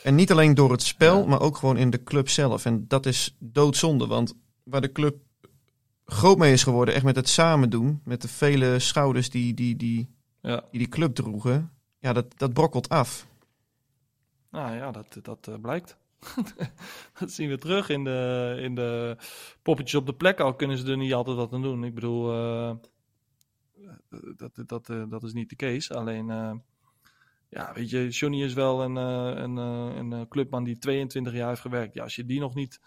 En 0.02 0.14
niet 0.14 0.30
alleen 0.32 0.54
door 0.54 0.70
het 0.70 0.82
spel, 0.82 1.20
Ja. 1.20 1.26
maar 1.26 1.40
ook 1.40 1.56
gewoon 1.56 1.76
in 1.76 1.90
de 1.90 2.02
club 2.02 2.28
zelf. 2.28 2.64
En 2.64 2.84
dat 2.88 3.06
is 3.06 3.36
doodzonde, 3.38 4.06
want 4.06 4.34
waar 4.62 4.80
de 4.80 4.92
club 4.92 5.16
groot 6.06 6.38
mee 6.38 6.52
is 6.52 6.62
geworden, 6.62 6.94
echt 6.94 7.04
met 7.04 7.16
het 7.16 7.28
samen 7.28 7.70
doen, 7.70 8.00
met 8.04 8.22
de 8.22 8.28
vele 8.28 8.78
schouders 8.78 9.30
die 9.30 9.54
die, 9.54 9.76
die, 9.76 10.08
Ja. 10.40 10.64
die, 10.70 10.78
die 10.78 10.88
club 10.88 11.14
droegen, 11.14 11.70
ja, 11.98 12.12
dat, 12.12 12.26
dat 12.36 12.52
brokkelt 12.52 12.88
af. 12.88 13.26
Nou 14.54 14.74
ja, 14.74 14.90
dat, 14.90 15.18
dat 15.22 15.48
eh, 15.48 15.54
blijkt. 15.60 15.96
dat 17.18 17.30
zien 17.30 17.48
we 17.48 17.58
terug 17.58 17.88
in 17.88 18.04
de, 18.04 18.56
in 18.60 18.74
de 18.74 19.16
poppetjes 19.62 20.00
op 20.00 20.06
de 20.06 20.14
plek. 20.14 20.40
Al 20.40 20.54
kunnen 20.54 20.78
ze 20.78 20.90
er 20.90 20.96
niet 20.96 21.14
altijd 21.14 21.36
wat 21.36 21.52
aan 21.52 21.62
doen. 21.62 21.84
Ik 21.84 21.94
bedoel, 21.94 22.32
eh, 22.32 22.74
dat, 24.36 24.62
dat, 24.66 24.88
eh, 24.88 25.02
dat 25.08 25.22
is 25.22 25.32
niet 25.32 25.48
de 25.48 25.56
case. 25.56 25.94
Alleen, 25.94 26.26
ja, 27.48 27.72
weet 27.74 27.90
je, 27.90 28.08
Johnny 28.08 28.42
is 28.42 28.54
wel 28.54 28.82
een, 28.82 28.96
een, 28.96 29.56
een 29.56 30.28
clubman 30.28 30.64
die 30.64 30.78
22 30.78 31.32
jaar 31.32 31.48
heeft 31.48 31.60
gewerkt. 31.60 31.94
Ja, 31.94 32.02
als 32.02 32.16
je 32.16 32.24
die 32.24 32.40
nog 32.40 32.54
niet 32.54 32.80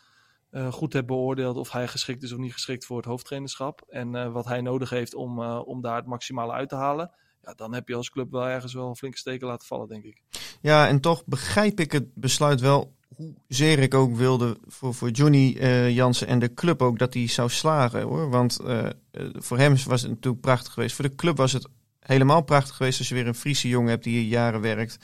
goed 0.70 0.94
hebt 0.94 1.08
beoordeeld 1.08 1.58
of 1.58 1.72
hij 1.72 1.88
geschikt 1.88 2.24
is 2.24 2.32
of 2.32 2.38
niet 2.38 2.54
geschikt 2.54 2.86
voor 2.86 2.98
het 2.98 3.06
hoofdtrainerschap. 3.06 3.82
En 3.88 4.32
wat 4.32 4.46
hij 4.46 4.62
nodig 4.62 4.90
heeft 4.90 5.16
om, 5.16 5.40
om 5.42 5.82
daar 5.82 5.96
het 5.96 6.06
maximale 6.06 6.52
uit 6.52 6.70
te 6.70 6.76
halen. 6.76 7.12
Ja, 7.42 7.54
dan 7.54 7.74
heb 7.74 7.88
je 7.88 7.96
als 7.96 8.10
club 8.10 8.32
wel 8.32 8.48
ergens 8.48 8.74
wel 8.74 8.90
een 8.90 8.96
flinke 8.96 9.18
steken 9.18 9.48
laten 9.48 9.68
vallen, 9.68 9.88
denk 9.88 10.04
ik. 10.04 10.24
Ja, 10.62 10.88
en 10.88 11.00
toch 11.00 11.24
begrijp 11.26 11.80
ik 11.80 11.92
het 11.92 12.06
besluit 12.14 12.62
wel, 12.62 12.96
hoezeer 13.16 13.80
ik 13.80 13.94
ook 13.94 14.16
wilde 14.16 14.58
voor, 14.68 14.94
voor 14.94 15.10
Johnny 15.10 15.56
eh, 15.60 15.90
Jansen 15.90 16.28
en 16.28 16.40
de 16.40 16.54
club 16.54 16.82
ook 16.82 17.00
dat 17.00 17.14
hij 17.14 17.28
zou 17.28 17.50
slagen 17.50 18.02
hoor. 18.02 18.30
Want 18.30 18.60
eh, 18.60 18.86
eh, 18.86 18.92
voor 19.34 19.58
hem 19.58 19.76
was 19.88 20.02
het 20.02 20.12
natuurlijk 20.12 20.42
prachtig 20.42 20.74
geweest. 20.74 20.96
Voor 20.96 21.06
de 21.06 21.16
club 21.16 21.38
was 21.38 21.52
het 21.54 21.68
helemaal 22.00 22.42
prachtig 22.42 22.76
geweest 22.76 23.00
als 23.00 23.08
je 23.10 23.16
weer 23.16 23.28
een 23.28 23.36
Friese 23.36 23.68
jongen 23.68 23.90
hebt 23.90 24.04
die 24.04 24.20
hier 24.20 24.28
jaren 24.28 24.62
werkt. 24.62 24.98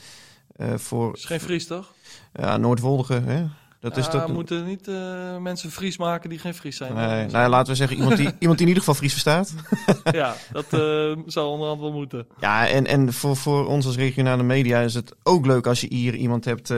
eh, 0.55 0.73
voor 0.77 1.13
is 1.15 1.25
geen 1.25 1.39
Fries, 1.39 1.67
toch? 1.67 1.93
ja, 2.33 2.57
Noordwoldige. 2.57 3.13
Hè? 3.13 3.45
Dat 3.83 3.97
is 3.97 4.05
ja, 4.05 4.25
we 4.25 4.33
moeten 4.33 4.65
niet 4.65 4.87
eh, 4.87 5.37
mensen 5.37 5.71
Fries 5.71 5.97
maken 5.97 6.29
die 6.29 6.39
geen 6.39 6.53
Fries 6.53 6.77
zijn. 6.77 6.93
Nee, 6.93 7.05
nou, 7.05 7.31
ja, 7.31 7.49
laten 7.49 7.71
we 7.71 7.77
zeggen, 7.77 7.97
iemand 7.97 8.17
die, 8.17 8.31
iemand 8.39 8.57
die 8.57 8.67
in 8.67 8.73
ieder 8.73 8.83
geval 8.83 8.93
Fries 8.93 9.11
verstaat. 9.11 9.53
ja, 10.11 10.35
dat 10.51 10.65
eh, 10.65 11.17
zou 11.25 11.47
onderhand 11.47 11.79
wel 11.79 11.91
moeten. 11.91 12.27
Ja, 12.39 12.67
en, 12.67 12.87
en 12.87 13.13
voor, 13.13 13.35
voor 13.35 13.67
ons 13.67 13.85
als 13.85 13.95
regionale 13.95 14.43
media 14.43 14.79
is 14.79 14.93
het 14.93 15.15
ook 15.23 15.45
leuk 15.45 15.67
als 15.67 15.81
je 15.81 15.87
hier 15.89 16.15
iemand 16.15 16.45
hebt 16.45 16.69
eh, 16.69 16.77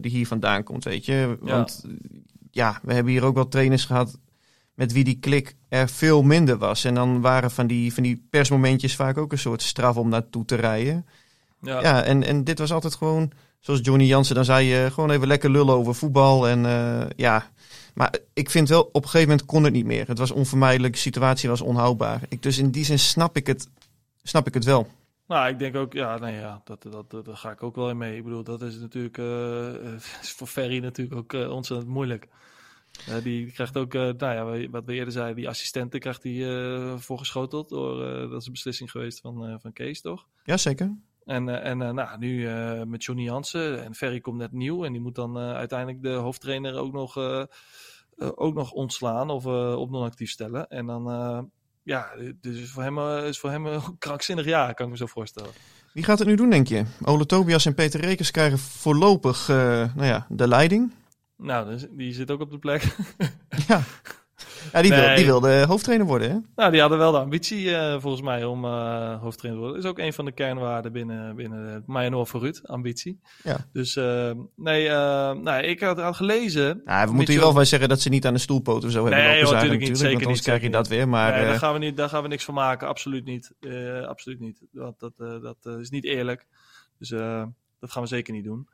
die 0.00 0.10
hier 0.10 0.26
vandaan 0.26 0.62
komt, 0.62 0.84
weet 0.84 1.04
je. 1.04 1.36
Want 1.40 1.84
ja. 2.50 2.80
we 2.82 2.94
hebben 2.94 3.12
hier 3.12 3.24
ook 3.24 3.34
wel 3.34 3.48
trainers 3.48 3.84
gehad 3.84 4.18
met 4.74 4.92
wie 4.92 5.04
die 5.04 5.18
klik 5.18 5.56
er 5.68 5.88
veel 5.88 6.22
minder 6.22 6.58
was. 6.58 6.84
En 6.84 6.94
dan 6.94 7.20
waren 7.20 7.50
van 7.50 7.66
die, 7.66 7.94
van 7.94 8.02
die 8.02 8.26
persmomentjes 8.30 8.96
vaak 8.96 9.18
ook 9.18 9.32
een 9.32 9.38
soort 9.38 9.62
straf 9.62 9.96
om 9.96 10.08
naartoe 10.08 10.44
te 10.44 10.54
rijden. 10.54 11.06
Ja, 11.62 11.80
Ja, 11.80 12.02
en, 12.02 12.22
en 12.22 12.44
dit 12.44 12.58
was 12.58 12.72
altijd 12.72 12.94
gewoon, 12.94 13.32
zoals 13.60 13.80
Johnny 13.82 14.04
Jansen, 14.04 14.34
dan 14.34 14.44
zei 14.44 14.66
je 14.66 14.90
gewoon 14.90 15.10
even 15.10 15.26
lekker 15.28 15.50
lullen 15.50 15.74
over 15.74 15.94
voetbal. 15.94 16.48
En 16.48 16.66
eh, 16.66 17.06
ja, 17.16 17.50
maar 17.94 18.18
ik 18.32 18.50
vind 18.50 18.68
wel, 18.68 18.82
op 18.82 18.94
een 18.94 19.02
gegeven 19.08 19.28
moment 19.28 19.46
kon 19.46 19.64
het 19.64 19.72
niet 19.72 19.84
meer. 19.84 20.06
Het 20.06 20.18
was 20.18 20.30
onvermijdelijk, 20.30 20.92
de 20.92 20.98
situatie 20.98 21.48
was 21.48 21.60
onhoudbaar. 21.60 22.20
Ik, 22.28 22.42
dus 22.42 22.58
in 22.58 22.70
die 22.70 22.84
zin 22.84 22.98
snap 22.98 23.36
ik 23.36 23.46
het, 23.46 23.68
snap 24.22 24.46
ik 24.46 24.54
het 24.54 24.64
wel. 24.64 24.88
Nou, 25.26 25.48
ik 25.48 25.58
denk 25.58 25.76
ook, 25.76 25.92
ja, 25.92 26.18
nee, 26.18 26.34
ja, 26.34 26.60
dat, 26.64 26.82
dat, 26.82 27.10
dat, 27.10 27.24
daar 27.24 27.36
ga 27.36 27.50
ik 27.50 27.62
ook 27.62 27.76
wel 27.76 27.90
in 27.90 27.96
mee. 27.96 28.16
Ik 28.16 28.24
bedoel, 28.24 28.42
dat 28.44 28.62
is 28.62 28.78
natuurlijk 28.78 29.18
eh, 29.18 29.92
is 30.22 30.30
voor 30.30 30.46
Ferry 30.46 30.78
natuurlijk 30.78 31.18
ook 31.18 31.32
eh, 31.32 31.50
ontzettend 31.50 31.90
moeilijk. 31.90 32.28
Die 33.22 33.52
krijgt 33.52 33.76
ook, 33.76 33.92
nou 33.92 34.16
ja, 34.18 34.44
wa- 34.44 34.70
wat 34.70 34.84
we 34.84 34.92
eerder 34.94 35.12
zeiden, 35.12 35.36
die 35.36 35.48
assistenten 35.48 36.00
krijgt 36.00 36.22
hij 36.22 36.48
eh 36.48 36.94
voorgeschoteld. 36.98 37.68
Door, 37.68 38.28
dat 38.30 38.40
is 38.40 38.46
een 38.46 38.52
beslissing 38.52 38.90
geweest 38.90 39.20
van, 39.20 39.58
van 39.60 39.72
Kees, 39.72 40.00
toch? 40.00 40.26
Jazeker. 40.44 40.94
En, 41.30 41.48
eh, 41.48 41.70
en 41.70 41.82
eh, 41.82 41.90
nou, 41.90 42.18
nu 42.18 42.46
eh, 42.48 42.82
met 42.82 43.04
Johnny 43.04 43.24
Jansen 43.24 43.84
en 43.84 43.94
Ferry 43.94 44.20
komt 44.20 44.38
net 44.38 44.52
nieuw. 44.52 44.84
En 44.84 44.92
die 44.92 45.00
moet 45.00 45.14
dan 45.14 45.38
uiteindelijk 45.38 46.02
de 46.02 46.12
hoofdtrainer 46.12 46.74
ook 46.74 46.92
nog, 46.92 47.16
ook 48.16 48.54
nog 48.54 48.72
ontslaan 48.72 49.30
of 49.30 49.46
op 49.76 49.90
non-actief 49.90 50.30
stellen. 50.30 50.68
En 50.68 50.86
dan, 50.86 51.04
ja, 51.82 52.08
dus 52.40 52.60
is 52.60 52.70
voor 52.70 52.82
hem, 52.82 52.98
is 53.24 53.38
voor 53.38 53.50
hem 53.50 53.66
een 53.66 53.98
krankzinnig 53.98 54.44
jaar, 54.44 54.74
kan 54.74 54.86
ik 54.86 54.92
me 54.92 54.98
zo 54.98 55.06
voorstellen. 55.06 55.50
Wie 55.92 56.04
gaat 56.04 56.18
het 56.18 56.28
nu 56.28 56.34
doen, 56.34 56.50
denk 56.50 56.68
je? 56.68 56.84
Ole 57.04 57.26
Tobias 57.26 57.66
en 57.66 57.74
Peter 57.74 58.00
Rekers 58.00 58.30
krijgen 58.30 58.58
voorlopig 58.58 59.48
nou 59.48 60.04
ja, 60.04 60.26
de 60.28 60.48
leiding. 60.48 60.92
Nou, 61.36 61.70
dus, 61.70 61.86
die 61.90 62.12
zit 62.12 62.30
ook 62.30 62.40
op 62.40 62.50
de 62.50 62.58
plek. 62.58 62.82
Ja, 63.68 63.82
ja 64.72 64.82
die, 64.82 64.90
wil, 64.90 65.14
die 65.14 65.24
wilde 65.24 65.64
hoofdtrainer 65.66 66.06
worden, 66.06 66.30
hè? 66.30 66.36
nou, 66.56 66.70
die 66.70 66.80
hadden 66.80 66.98
wel 66.98 67.12
de 67.12 67.18
ambitie 67.18 67.76
eh, 67.76 68.00
volgens 68.00 68.22
mij 68.22 68.44
om 68.44 68.64
eh 68.64 69.20
hoofdtrainer 69.20 69.60
te 69.60 69.66
worden. 69.66 69.72
Dat 69.74 69.84
is 69.84 69.90
ook 69.90 70.06
een 70.06 70.12
van 70.12 70.24
de 70.24 70.32
kernwaarden 70.32 70.92
binnen, 70.92 71.36
binnen 71.36 71.66
het 71.66 71.86
Mayanor 71.86 72.26
Verruut, 72.26 72.60
ambitie. 72.68 73.20
Ja. 73.42 73.66
Dus 73.72 73.96
eh, 73.96 74.30
nee, 74.56 74.88
nou, 74.88 75.62
ik 75.62 75.80
had 75.80 75.98
al 75.98 76.12
gelezen. 76.12 76.80
Nou, 76.84 77.08
we 77.08 77.14
moeten 77.14 77.34
hier 77.34 77.42
wel 77.42 77.52
van 77.52 77.66
zeggen 77.66 77.88
dat 77.88 78.00
ze 78.00 78.08
niet 78.08 78.26
aan 78.26 78.34
de 78.34 78.40
stoelpoten 78.40 78.88
of 78.88 78.94
zo 78.94 79.04
hebben 79.04 79.22
Nee, 79.22 79.42
natuurlijk 79.42 79.60
niet. 79.60 79.70
natuurlijk, 79.70 79.96
Zeker 79.96 80.12
want 80.12 80.24
anders 80.24 80.42
krijg 80.42 80.62
je 80.62 80.70
dat 80.70 80.88
weer. 80.88 81.08
Maar 81.08 81.32
nee, 81.32 81.44
daar, 81.44 81.58
gaan 81.58 81.72
we 81.72 81.78
niet, 81.78 81.96
daar 81.96 82.08
gaan 82.08 82.22
we 82.22 82.28
niks 82.28 82.44
van 82.44 82.54
maken. 82.54 82.88
Absoluut 82.88 83.24
niet. 83.24 83.52
Absoluut 84.06 84.40
niet. 84.40 84.60
Dat, 84.72 84.94
dat, 84.98 85.12
dat 85.42 85.78
is 85.80 85.90
niet 85.90 86.04
eerlijk. 86.04 86.46
Dus 86.98 87.08
dat 87.80 87.90
gaan 87.90 88.02
we 88.02 88.08
zeker 88.08 88.32
niet 88.32 88.44
doen. 88.44 88.68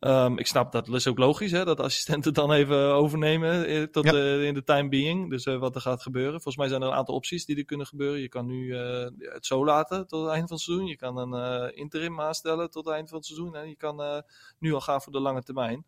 Ehm, 0.00 0.38
ik 0.38 0.46
snap 0.46 0.72
dat, 0.72 0.86
dat 0.86 0.94
is 0.94 1.06
ook 1.06 1.18
logisch, 1.18 1.50
hè, 1.50 1.64
dat 1.64 1.76
de 1.76 1.82
assistenten 1.82 2.34
dan 2.34 2.52
even 2.52 2.76
overnemen 2.94 3.66
eh, 3.66 3.82
tot, 3.82 4.04
Ja. 4.04 4.12
eh, 4.12 4.44
in 4.44 4.54
de 4.54 4.64
time 4.64 4.88
being. 4.88 5.30
Dus 5.30 5.44
eh, 5.44 5.58
wat 5.58 5.74
er 5.74 5.80
gaat 5.80 6.02
gebeuren. 6.02 6.32
Volgens 6.32 6.56
mij 6.56 6.68
zijn 6.68 6.82
er 6.82 6.88
een 6.88 6.94
aantal 6.94 7.14
opties 7.14 7.44
die 7.44 7.56
er 7.56 7.64
kunnen 7.64 7.86
gebeuren. 7.86 8.20
Je 8.20 8.28
kan 8.28 8.46
nu 8.46 8.74
het 9.18 9.46
zo 9.46 9.64
laten 9.64 10.06
tot 10.06 10.22
het 10.22 10.30
eind 10.32 10.48
van 10.48 10.56
het 10.56 10.64
seizoen. 10.66 10.86
Je 10.86 10.96
kan 10.96 11.16
een 11.16 11.74
interim 11.74 12.20
aanstellen 12.20 12.70
tot 12.70 12.84
het 12.84 12.94
eind 12.94 13.08
van 13.08 13.18
het 13.18 13.26
seizoen. 13.26 13.56
En 13.56 13.68
je 13.68 13.76
kan 13.76 14.22
nu 14.58 14.74
al 14.74 14.80
gaan 14.80 15.02
voor 15.02 15.12
de 15.12 15.20
lange 15.20 15.42
termijn. 15.42 15.86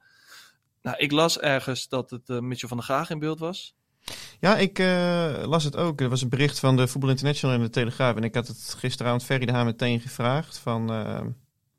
Nou, 0.83 0.97
ik 0.97 1.13
las 1.13 1.39
ergens 1.39 1.89
dat 1.89 2.11
het 2.11 2.29
Mitchell 2.41 2.69
van 2.69 2.77
der 2.77 2.87
Graag 2.87 3.11
in 3.11 3.19
beeld 3.19 3.39
was. 3.39 3.75
ja, 4.41 4.57
ik 4.57 4.79
las 5.47 5.65
het 5.65 5.77
ook. 5.77 6.01
Er 6.01 6.09
was 6.09 6.23
een 6.23 6.29
bericht 6.29 6.59
van 6.59 6.77
de 6.77 6.89
Voetbal 6.89 7.11
International 7.11 7.57
in 7.57 7.63
de 7.63 7.71
Telegraaf. 7.71 8.17
En 8.17 8.25
ik 8.25 8.35
had 8.35 8.47
het 8.47 8.75
gisteravond 8.79 9.25
Ferry 9.25 9.47
de 9.47 9.53
Haan 9.53 9.65
meteen 9.67 10.01
gevraagd 10.01 10.59
van... 10.59 10.87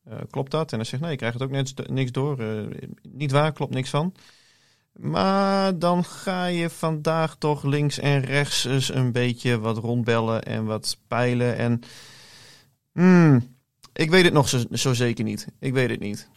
eh, 0.10 0.18
klopt 0.30 0.52
dat? 0.52 0.72
En 0.72 0.78
hij 0.78 0.88
zegt 0.88 1.02
nee, 1.02 1.12
ik 1.12 1.18
krijg 1.18 1.34
het 1.34 1.42
ook 1.42 1.50
net, 1.50 1.90
niks 1.90 2.12
door. 2.12 2.40
Eh, 2.40 2.88
niet 3.02 3.32
waar, 3.32 3.52
klopt 3.52 3.74
niks 3.74 3.90
van. 3.90 4.14
Maar 4.94 5.80
dan 5.80 6.04
ga 6.04 6.46
je 6.46 6.70
vandaag 6.70 7.36
toch 7.36 7.64
links 7.64 8.00
en 8.00 8.22
rechts 8.22 8.66
eens 8.66 8.94
een 8.94 9.12
beetje 9.12 9.60
wat 9.60 9.78
rondbellen 9.78 10.44
en 10.44 10.66
wat 10.66 10.98
peilen. 11.08 11.58
En 11.58 11.82
hmm, 12.94 13.56
ik 13.94 14.10
weet 14.10 14.24
het 14.24 14.34
nog 14.34 14.50
zo, 14.50 14.64
zo 14.72 14.94
zeker 14.94 15.24
niet. 15.24 15.48
Ik 15.60 15.74
weet 15.74 15.90
het 15.90 16.00
niet. 16.00 16.30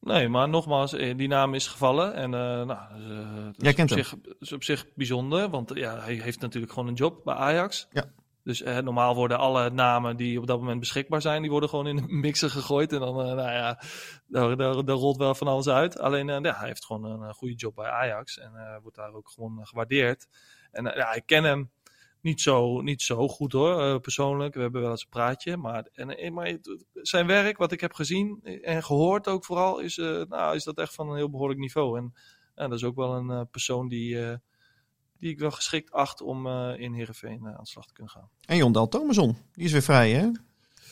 Nee, 0.00 0.28
maar 0.28 0.48
nogmaals, 0.48 0.92
eh, 0.92 1.16
die 1.16 1.28
naam 1.28 1.54
is 1.54 1.66
gevallen. 1.66 2.14
En 2.14 2.30
nou, 2.30 2.70
is, 2.70 3.06
dat 3.44 3.54
Jij 3.56 3.70
is 3.70 3.74
kent 3.74 3.92
op 3.92 3.98
zich, 3.98 4.14
is 4.40 4.52
op 4.52 4.64
zich 4.64 4.86
bijzonder, 4.94 5.50
want 5.50 5.70
ja, 5.74 6.00
hij 6.00 6.14
heeft 6.14 6.40
natuurlijk 6.40 6.72
gewoon 6.72 6.88
een 6.88 6.94
job 6.94 7.24
bij 7.24 7.34
Ajax. 7.34 7.88
Ja. 7.92 8.04
Dus 8.46 8.62
eh, 8.62 8.78
normaal 8.78 9.14
worden 9.14 9.38
alle 9.38 9.70
namen 9.70 10.16
die 10.16 10.38
op 10.38 10.46
dat 10.46 10.58
moment 10.58 10.80
beschikbaar 10.80 11.22
zijn, 11.22 11.42
die 11.42 11.50
worden 11.50 11.68
gewoon 11.68 11.86
in 11.86 11.96
een 11.96 12.20
mixer 12.26 12.50
gegooid. 12.50 12.92
En 12.92 13.00
dan, 13.00 13.20
eh, 13.20 13.26
nou 13.26 13.52
ja, 13.52 13.80
daar, 14.26 14.56
daar, 14.56 14.84
daar 14.84 14.96
rolt 14.96 15.16
wel 15.16 15.34
van 15.34 15.46
alles 15.46 15.68
uit. 15.68 15.98
Alleen, 15.98 16.30
eh, 16.30 16.40
ja, 16.42 16.54
hij 16.58 16.68
heeft 16.68 16.84
gewoon 16.84 17.04
een, 17.04 17.34
goede 17.34 17.54
job 17.54 17.74
bij 17.74 17.90
Ajax 17.90 18.38
en 18.38 18.78
wordt 18.82 18.96
daar 18.96 19.12
ook 19.12 19.28
gewoon 19.28 19.66
gewaardeerd. 19.66 20.28
En 20.70 20.84
ja, 20.84 21.12
ik 21.14 21.26
ken 21.26 21.44
hem 21.44 21.70
niet 22.20 22.40
zo, 22.40 22.80
niet 22.80 23.02
zo 23.02 23.28
goed 23.28 23.52
hoor, 23.52 24.00
persoonlijk. 24.00 24.54
We 24.54 24.60
hebben 24.60 24.80
wel 24.80 24.90
eens 24.90 25.02
een 25.02 25.08
praatje. 25.08 25.56
Maar, 25.56 25.88
en, 25.92 26.32
maar 26.32 26.56
zijn 26.92 27.26
werk, 27.26 27.56
wat 27.56 27.72
ik 27.72 27.80
heb 27.80 27.92
gezien 27.92 28.40
en 28.62 28.82
gehoord 28.82 29.28
ook 29.28 29.44
vooral, 29.44 29.78
is, 29.78 29.96
nou, 30.28 30.54
is 30.54 30.64
dat 30.64 30.78
echt 30.78 30.94
van 30.94 31.10
een 31.10 31.16
heel 31.16 31.30
behoorlijk 31.30 31.60
niveau. 31.60 31.98
En 31.98 32.12
dat 32.54 32.72
is 32.72 32.84
ook 32.84 32.96
wel 32.96 33.14
een 33.14 33.48
persoon 33.50 33.88
die, 33.88 34.38
die 35.18 35.30
ik 35.30 35.38
wel 35.38 35.50
geschikt 35.50 35.92
acht 35.92 36.20
om 36.20 36.46
eh, 36.46 36.72
in 36.78 36.92
Heerenveen 36.92 37.40
eh, 37.46 37.46
aan 37.54 37.62
de 37.62 37.68
slag 37.68 37.86
te 37.86 37.92
kunnen 37.92 38.12
gaan. 38.12 38.28
En 38.46 38.56
Jon 38.56 38.72
Dal 38.72 38.88
Thomason, 38.88 39.36
die 39.52 39.64
is 39.64 39.72
weer 39.72 39.82
vrij 39.82 40.10
hè? 40.12 40.28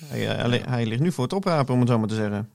Hij, 0.04 0.28
eh, 0.30 0.36
hij, 0.36 0.48
li- 0.48 0.62
hij 0.66 0.86
ligt 0.86 1.00
nu 1.00 1.12
voor 1.12 1.24
het 1.24 1.32
oprapen 1.32 1.74
om 1.74 1.80
het 1.80 1.88
zo 1.88 1.98
maar 1.98 2.08
te 2.08 2.14
zeggen. 2.14 2.50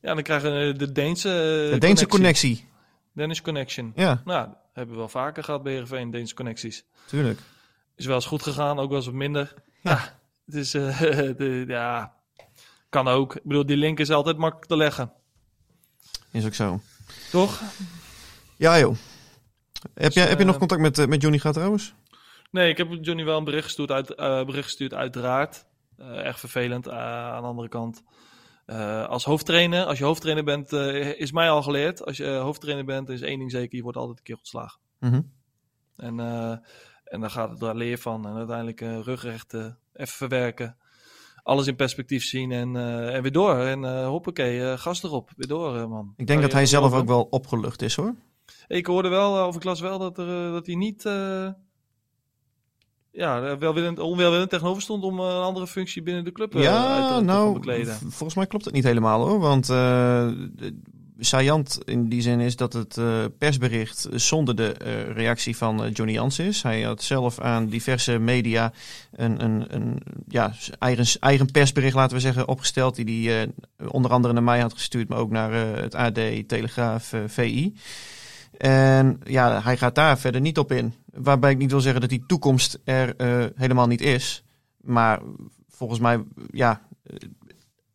Ja, 0.00 0.14
dan 0.14 0.22
krijgen 0.22 0.52
we 0.66 0.72
de 0.78 0.92
Deense, 0.92 1.28
De 1.72 1.78
Deense 1.78 2.06
connectie. 2.06 2.64
Danish 3.12 3.40
Connection. 3.40 3.92
Ja, 3.94 4.22
Nou, 4.24 4.48
hebben 4.72 4.94
we 4.94 5.00
wel 5.00 5.08
vaker 5.08 5.44
gehad 5.44 5.62
bij 5.62 5.72
Heerenveen, 5.72 6.10
Danish 6.10 6.32
Connecties. 6.32 6.84
tuurlijk. 7.06 7.40
Is 7.96 8.06
wel 8.06 8.14
eens 8.14 8.26
goed 8.26 8.42
gegaan, 8.42 8.78
ook 8.78 8.88
wel 8.88 8.96
eens 8.96 9.06
wat 9.06 9.14
minder. 9.14 9.54
Ja. 9.82 9.90
Ja, 9.90 10.18
het 10.46 10.54
is, 10.54 10.70
de, 11.40 11.64
ja, 11.68 12.14
kan 12.88 13.08
ook. 13.08 13.34
Ik 13.36 13.42
bedoel, 13.42 13.66
die 13.66 13.76
link 13.76 13.98
is 13.98 14.10
altijd 14.10 14.36
makkelijk 14.36 14.68
te 14.68 14.76
leggen. 14.76 15.12
Is 16.30 16.44
ook 16.46 16.54
zo. 16.54 16.80
Toch? 17.30 17.62
Ja, 18.56 18.78
joh. 18.78 18.96
Heb, 19.94 20.12
jij, 20.12 20.26
heb 20.26 20.38
je 20.38 20.44
nog 20.44 20.54
eh, 20.54 20.58
contact 20.58 20.80
met, 20.80 20.98
eh, 20.98 21.06
met 21.06 21.22
Johnny 21.22 21.38
gaat 21.38 21.54
trouwens? 21.54 21.94
Nee, 22.50 22.70
ik 22.70 22.76
heb 22.76 22.88
Johnny 23.00 23.24
wel 23.24 23.38
een 23.38 23.44
bericht 23.44 23.64
gestuurd, 23.64 23.90
uit, 23.90 24.14
eh, 24.14 24.44
bericht 24.44 24.64
gestuurd 24.64 24.94
uiteraard. 24.94 25.66
Eh, 25.96 26.24
echt 26.24 26.40
vervelend. 26.40 26.88
Aan 26.88 27.42
de 27.42 27.48
andere 27.48 27.68
kant, 27.68 28.02
eh, 28.66 29.08
als 29.08 29.24
hoofdtrainer, 29.24 29.84
als 29.84 29.98
je 29.98 30.04
hoofdtrainer 30.04 30.44
bent, 30.44 30.72
eh, 30.72 31.20
is 31.20 31.32
mij 31.32 31.50
al 31.50 31.62
geleerd. 31.62 32.04
Als 32.04 32.16
je 32.16 32.26
hoofdtrainer 32.26 32.84
bent, 32.84 33.08
is 33.08 33.20
één 33.20 33.38
ding 33.38 33.50
zeker, 33.50 33.76
je 33.76 33.82
wordt 33.82 33.98
altijd 33.98 34.18
een 34.18 34.24
keer 34.24 34.36
ontslagen. 34.36 34.80
Mhm. 34.98 35.20
En, 35.96 36.20
eh, 36.20 36.56
en 37.04 37.20
dan 37.20 37.30
gaat 37.30 37.50
het 37.50 37.58
daar 37.58 37.74
leer 37.74 37.98
van. 37.98 38.26
En 38.26 38.34
uiteindelijk 38.34 38.80
eh 38.80 39.00
rugrecht 39.00 39.54
eh, 39.54 39.66
even 39.92 40.14
verwerken. 40.14 40.76
Alles 41.42 41.66
in 41.66 41.76
perspectief 41.76 42.24
zien 42.24 42.52
en, 42.52 42.76
eh, 42.76 43.14
en 43.14 43.22
weer 43.22 43.32
door. 43.32 43.58
En 43.58 43.84
eh 43.84 44.06
hoppakee, 44.06 44.78
gas 44.78 45.02
erop. 45.02 45.30
Weer 45.36 45.48
door, 45.48 45.88
man. 45.88 46.12
Ik 46.16 46.26
denk 46.26 46.42
dat 46.42 46.52
hij 46.52 46.66
zelf 46.66 46.92
ook 46.92 47.06
wel 47.06 47.22
opgelucht 47.22 47.82
is 47.82 47.94
hoor. 47.94 48.14
Ik 48.68 48.86
hoorde 48.86 49.08
wel, 49.08 49.38
eh, 49.38 49.46
of 49.46 49.56
ik 49.56 49.64
las 49.64 49.80
wel, 49.80 49.98
dat, 49.98 50.18
er, 50.18 50.46
eh, 50.46 50.52
dat 50.52 50.66
hij 50.66 50.74
niet... 50.74 51.04
eh 51.04 51.48
ja, 53.10 53.58
welwillend, 53.58 53.98
onwelwillend 53.98 54.50
tegenover 54.50 54.82
stond 54.82 55.04
om 55.04 55.20
een 55.20 55.42
andere 55.42 55.66
functie 55.66 56.02
binnen 56.02 56.24
de 56.24 56.32
club 56.32 56.54
uit 56.54 56.64
ja, 56.64 57.16
te, 57.16 57.24
nou, 57.24 57.52
bekleden. 57.52 57.94
volgens 57.94 58.34
mij 58.34 58.46
klopt 58.46 58.64
het 58.64 58.74
niet 58.74 58.84
helemaal 58.84 59.26
hoor. 59.26 59.38
Want 59.38 59.66
saillant 61.18 61.78
in 61.84 62.08
die 62.08 62.22
zin 62.22 62.40
is 62.40 62.56
dat 62.56 62.72
het 62.72 62.98
persbericht 63.38 64.08
zonder 64.12 64.56
de 64.56 64.68
reactie 65.14 65.56
van 65.56 65.90
Johnny 65.90 66.14
Jans 66.14 66.38
is. 66.38 66.62
Hij 66.62 66.82
had 66.82 67.02
zelf 67.02 67.40
aan 67.40 67.66
diverse 67.66 68.18
media 68.18 68.72
een, 69.12 69.44
een, 69.44 69.74
een 69.74 70.02
ja, 70.28 70.54
eigen, 70.78 71.20
eigen 71.20 71.50
persbericht, 71.50 71.94
laten 71.94 72.16
we 72.16 72.22
zeggen, 72.22 72.48
opgesteld. 72.48 72.94
Die 72.94 73.30
hij 73.30 73.50
onder 73.88 74.10
andere 74.10 74.34
naar 74.34 74.42
mij 74.42 74.60
had 74.60 74.72
gestuurd, 74.72 75.08
maar 75.08 75.18
ook 75.18 75.30
naar 75.30 75.52
het 75.52 75.94
AD, 75.94 76.20
Telegraaf, 76.46 77.12
VI. 77.26 77.74
En 78.58 79.20
ja, 79.24 79.62
hij 79.62 79.76
gaat 79.76 79.94
daar 79.94 80.18
verder 80.18 80.40
niet 80.40 80.58
op 80.58 80.72
in. 80.72 80.94
Waarbij 81.12 81.50
ik 81.50 81.58
niet 81.58 81.70
wil 81.70 81.80
zeggen 81.80 82.00
dat 82.00 82.10
die 82.10 82.24
toekomst 82.26 82.78
er 82.84 83.16
eh, 83.16 83.44
helemaal 83.54 83.86
niet 83.86 84.00
is. 84.00 84.44
Maar 84.80 85.20
volgens 85.68 86.00
mij, 86.00 86.24
ja, 86.50 86.80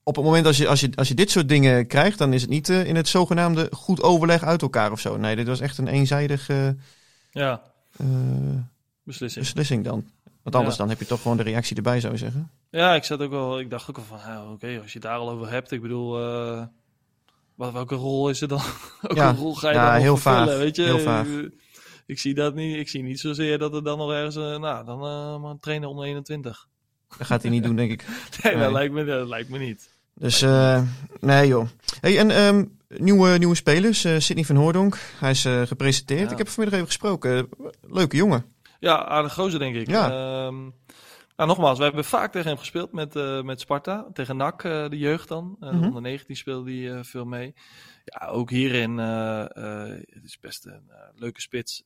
op 0.03 0.15
het 0.15 0.25
moment 0.25 0.45
als 0.45 0.57
je, 0.57 0.67
als, 0.67 0.79
je, 0.79 0.89
als 0.95 1.07
je 1.07 1.13
dit 1.13 1.31
soort 1.31 1.49
dingen 1.49 1.87
krijgt, 1.87 2.17
dan 2.17 2.33
is 2.33 2.41
het 2.41 2.49
niet 2.49 2.69
eh, 2.69 2.85
in 2.85 2.95
het 2.95 3.07
zogenaamde 3.07 3.67
goed 3.71 4.01
overleg 4.03 4.43
uit 4.43 4.61
elkaar 4.61 4.91
of 4.91 4.99
zo. 4.99 5.17
Nee, 5.17 5.35
dit 5.35 5.47
was 5.47 5.59
echt 5.59 5.77
een 5.77 5.87
eenzijdige 5.87 6.75
Ja, 7.31 7.61
eh, 7.97 8.05
beslissing. 9.03 9.45
beslissing 9.45 9.83
dan. 9.83 10.05
Want 10.43 10.55
anders 10.55 10.75
Ja. 10.75 10.81
dan 10.81 10.89
heb 10.89 10.99
je 10.99 11.05
toch 11.05 11.21
gewoon 11.21 11.37
de 11.37 11.43
reactie 11.43 11.75
erbij, 11.75 11.99
zou 11.99 12.13
je 12.13 12.19
zeggen. 12.19 12.51
Ja, 12.69 12.95
ik 12.95 13.03
zat 13.03 13.21
ook 13.21 13.29
wel. 13.31 13.59
Ik 13.59 13.69
dacht 13.69 13.89
ook 13.89 13.97
al 13.97 14.03
van, 14.03 14.51
oké, 14.51 14.79
als 14.81 14.93
je 14.93 14.99
het 14.99 15.01
daar 15.01 15.17
al 15.17 15.29
over 15.29 15.49
hebt, 15.49 15.71
ik 15.71 15.81
bedoel, 15.81 16.17
wat, 17.61 17.73
welke 17.73 17.95
rol 17.95 18.29
is 18.29 18.41
er 18.41 18.47
dan? 18.47 18.61
welke 19.01 19.15
Ja, 19.15 19.33
rol 19.33 19.55
ga 19.55 19.69
je 19.69 19.75
ja, 19.75 19.83
dan 19.83 19.93
nog 19.93 20.01
heel 20.03 20.17
vaag, 20.17 20.57
Weet 20.57 20.75
je, 20.75 20.81
heel 20.81 20.99
vaag. 20.99 21.27
Ik 22.05 22.19
zie 22.19 22.33
dat 22.33 22.55
niet. 22.55 22.77
Ik 22.77 22.89
zie 22.89 23.03
niet 23.03 23.19
zozeer 23.19 23.57
dat 23.57 23.73
er 23.73 23.83
dan 23.83 23.97
nog 23.97 24.11
ergens, 24.11 24.35
eh, 24.35 24.59
nou, 24.59 24.85
dan 24.85 25.05
eh, 25.05 25.41
maar 25.41 25.51
een 25.51 25.59
trainer 25.59 25.89
onder 25.89 26.05
21. 26.05 26.67
Dat 27.17 27.27
gaat 27.27 27.41
hij 27.41 27.51
niet 27.51 27.63
doen, 27.63 27.75
denk 27.75 27.91
ik. 27.91 28.05
Nee, 28.43 28.53
Nee. 28.55 28.63
Dat, 28.63 28.71
lijkt 28.71 28.93
me, 28.93 29.05
dat 29.05 29.27
lijkt 29.27 29.49
me 29.49 29.57
niet. 29.57 29.89
Dus 30.13 30.41
eh, 30.41 30.81
nee 31.19 31.47
joh. 31.47 31.67
Hey, 31.99 32.17
en 32.17 32.31
ehm, 32.31 32.65
nieuwe, 32.87 33.37
nieuwe 33.37 33.55
spelers, 33.55 34.03
eh 34.03 34.19
Sidney 34.19 34.45
van 34.45 34.55
Hoordonk. 34.55 34.97
Hij 35.19 35.31
is 35.31 35.47
gepresenteerd. 35.65 36.25
Ja. 36.25 36.31
Ik 36.31 36.37
heb 36.37 36.47
vanmiddag 36.47 36.73
even 36.79 36.91
gesproken. 36.91 37.49
Leuke 37.81 38.15
jongen. 38.15 38.45
Ja, 38.79 39.05
aardig 39.05 39.33
gozer, 39.33 39.59
denk 39.59 39.75
ik. 39.75 39.87
Ja. 39.87 40.09
Ehm, 40.11 40.55
nou, 41.41 41.53
nogmaals, 41.53 41.77
we 41.77 41.83
hebben 41.83 42.05
vaak 42.05 42.31
tegen 42.31 42.47
hem 42.47 42.57
gespeeld 42.57 42.91
met, 42.91 43.15
eh, 43.15 43.41
met 43.41 43.59
Sparta. 43.59 44.07
Tegen 44.13 44.37
NAC, 44.37 44.63
eh, 44.63 44.89
de 44.89 44.97
jeugd 44.97 45.27
dan. 45.27 45.57
Eh, 45.59 45.71
Mhm. 45.71 45.83
Onder 45.83 46.01
19 46.01 46.35
speelde 46.35 46.71
hij 46.71 46.97
eh, 46.97 47.03
veel 47.03 47.25
mee. 47.25 47.53
Ja, 48.05 48.27
ook 48.27 48.49
hierin, 48.49 48.97
het 48.97 50.23
is 50.23 50.39
best 50.39 50.65
een 50.65 50.91
leuke 51.15 51.41
spits. 51.41 51.83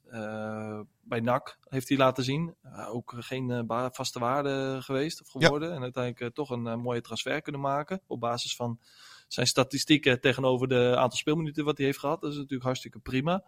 Bij 1.02 1.20
NAC 1.20 1.58
heeft 1.70 1.90
hij 1.90 1.98
laten 1.98 2.24
zien. 2.24 2.56
Ook 2.88 3.14
geen 3.18 3.66
vaste 3.92 4.20
waarde 4.20 4.78
geweest 4.82 5.22
of 5.22 5.30
geworden. 5.30 5.74
En 5.74 5.82
uiteindelijk 5.82 6.36
toch 6.36 6.50
een 6.50 6.80
mooie 6.80 7.02
transfer 7.02 7.42
kunnen 7.42 7.62
maken. 7.62 8.02
Op 8.08 8.20
basis 8.20 8.56
van 8.56 8.80
zijn 9.28 9.48
statistieken 9.48 10.22
tegenover 10.22 10.68
de 10.68 10.96
aantal 10.98 11.18
speelminuten 11.18 11.66
wat 11.66 11.78
hij 11.78 11.86
heeft 11.86 12.00
gehad. 12.00 12.22
Dat 12.22 12.32
is 12.32 12.36
natuurlijk 12.38 12.64
hartstikke 12.64 13.00
prima. 13.00 13.44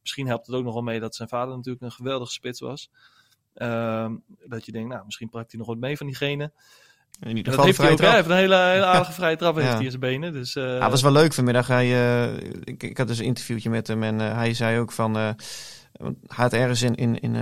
Misschien 0.00 0.26
helpt 0.26 0.46
het 0.46 0.56
ook 0.56 0.64
nog 0.64 0.74
wel 0.74 0.82
mee 0.82 1.00
dat 1.00 1.14
zijn 1.14 1.28
vader 1.28 1.56
natuurlijk 1.56 1.84
een 1.84 1.92
geweldige 1.92 2.32
spits 2.32 2.60
was. 2.60 2.90
Ehm, 3.54 4.12
dat 4.46 4.66
je 4.66 4.72
denkt, 4.72 4.88
nou, 4.88 5.04
misschien 5.04 5.28
pakt 5.28 5.50
hij 5.50 5.58
nog 5.58 5.68
wat 5.68 5.78
mee 5.78 5.96
van 5.96 6.06
diegene. 6.06 6.52
In 7.20 7.36
ieder 7.36 7.52
En 7.52 7.58
dat 7.58 7.60
geval 7.60 7.64
heeft 7.64 7.78
hij 8.00 8.08
ook. 8.08 8.14
heeft 8.14 8.28
een 8.28 8.36
hele, 8.36 8.56
hele 8.56 8.84
aardige 8.94 9.12
vrije 9.12 9.36
trap 9.36 9.54
heeft 9.54 9.66
Ja. 9.66 9.74
hij 9.74 9.84
in 9.84 9.88
zijn 9.90 10.00
benen. 10.00 10.32
Dus, 10.32 10.56
eh, 10.56 10.64
Ja, 10.64 10.78
dat 10.78 10.90
was 10.90 11.02
wel 11.02 11.12
leuk 11.12 11.32
vanmiddag. 11.32 11.66
Hij, 11.66 11.84
eh, 11.92 12.36
ik, 12.64 12.82
ik 12.82 12.98
had 12.98 13.06
dus 13.08 13.18
een 13.18 13.24
interviewtje 13.24 13.70
met 13.70 13.86
hem 13.86 14.02
en 14.02 14.20
eh, 14.20 14.34
hij 14.34 14.54
zei 14.54 14.78
ook 14.78 14.92
van... 14.92 15.14
hij 15.14 15.34
had 16.26 16.52
ergens 16.52 16.82
in, 16.82 16.94
in, 16.94 17.20
in 17.20 17.36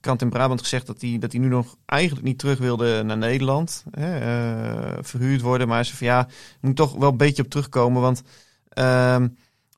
Krant 0.00 0.22
in 0.22 0.30
Brabant 0.30 0.60
gezegd 0.60 0.86
dat 0.86 1.00
hij, 1.00 1.16
dat 1.18 1.32
hij 1.32 1.40
nu 1.40 1.48
nog 1.48 1.76
eigenlijk 1.86 2.26
niet 2.26 2.38
terug 2.38 2.58
wilde 2.58 3.02
naar 3.02 3.18
Nederland. 3.18 3.84
Hè, 3.90 4.18
verhuurd 5.04 5.40
worden. 5.40 5.66
Maar 5.66 5.76
hij 5.76 5.84
zei 5.84 5.96
van 5.98 6.06
ja, 6.06 6.20
ik 6.28 6.60
moet 6.60 6.76
toch 6.76 6.94
wel 6.94 7.10
een 7.10 7.16
beetje 7.16 7.42
op 7.42 7.48
terugkomen. 7.48 8.02
Want 8.02 8.22
ehm, 8.68 9.28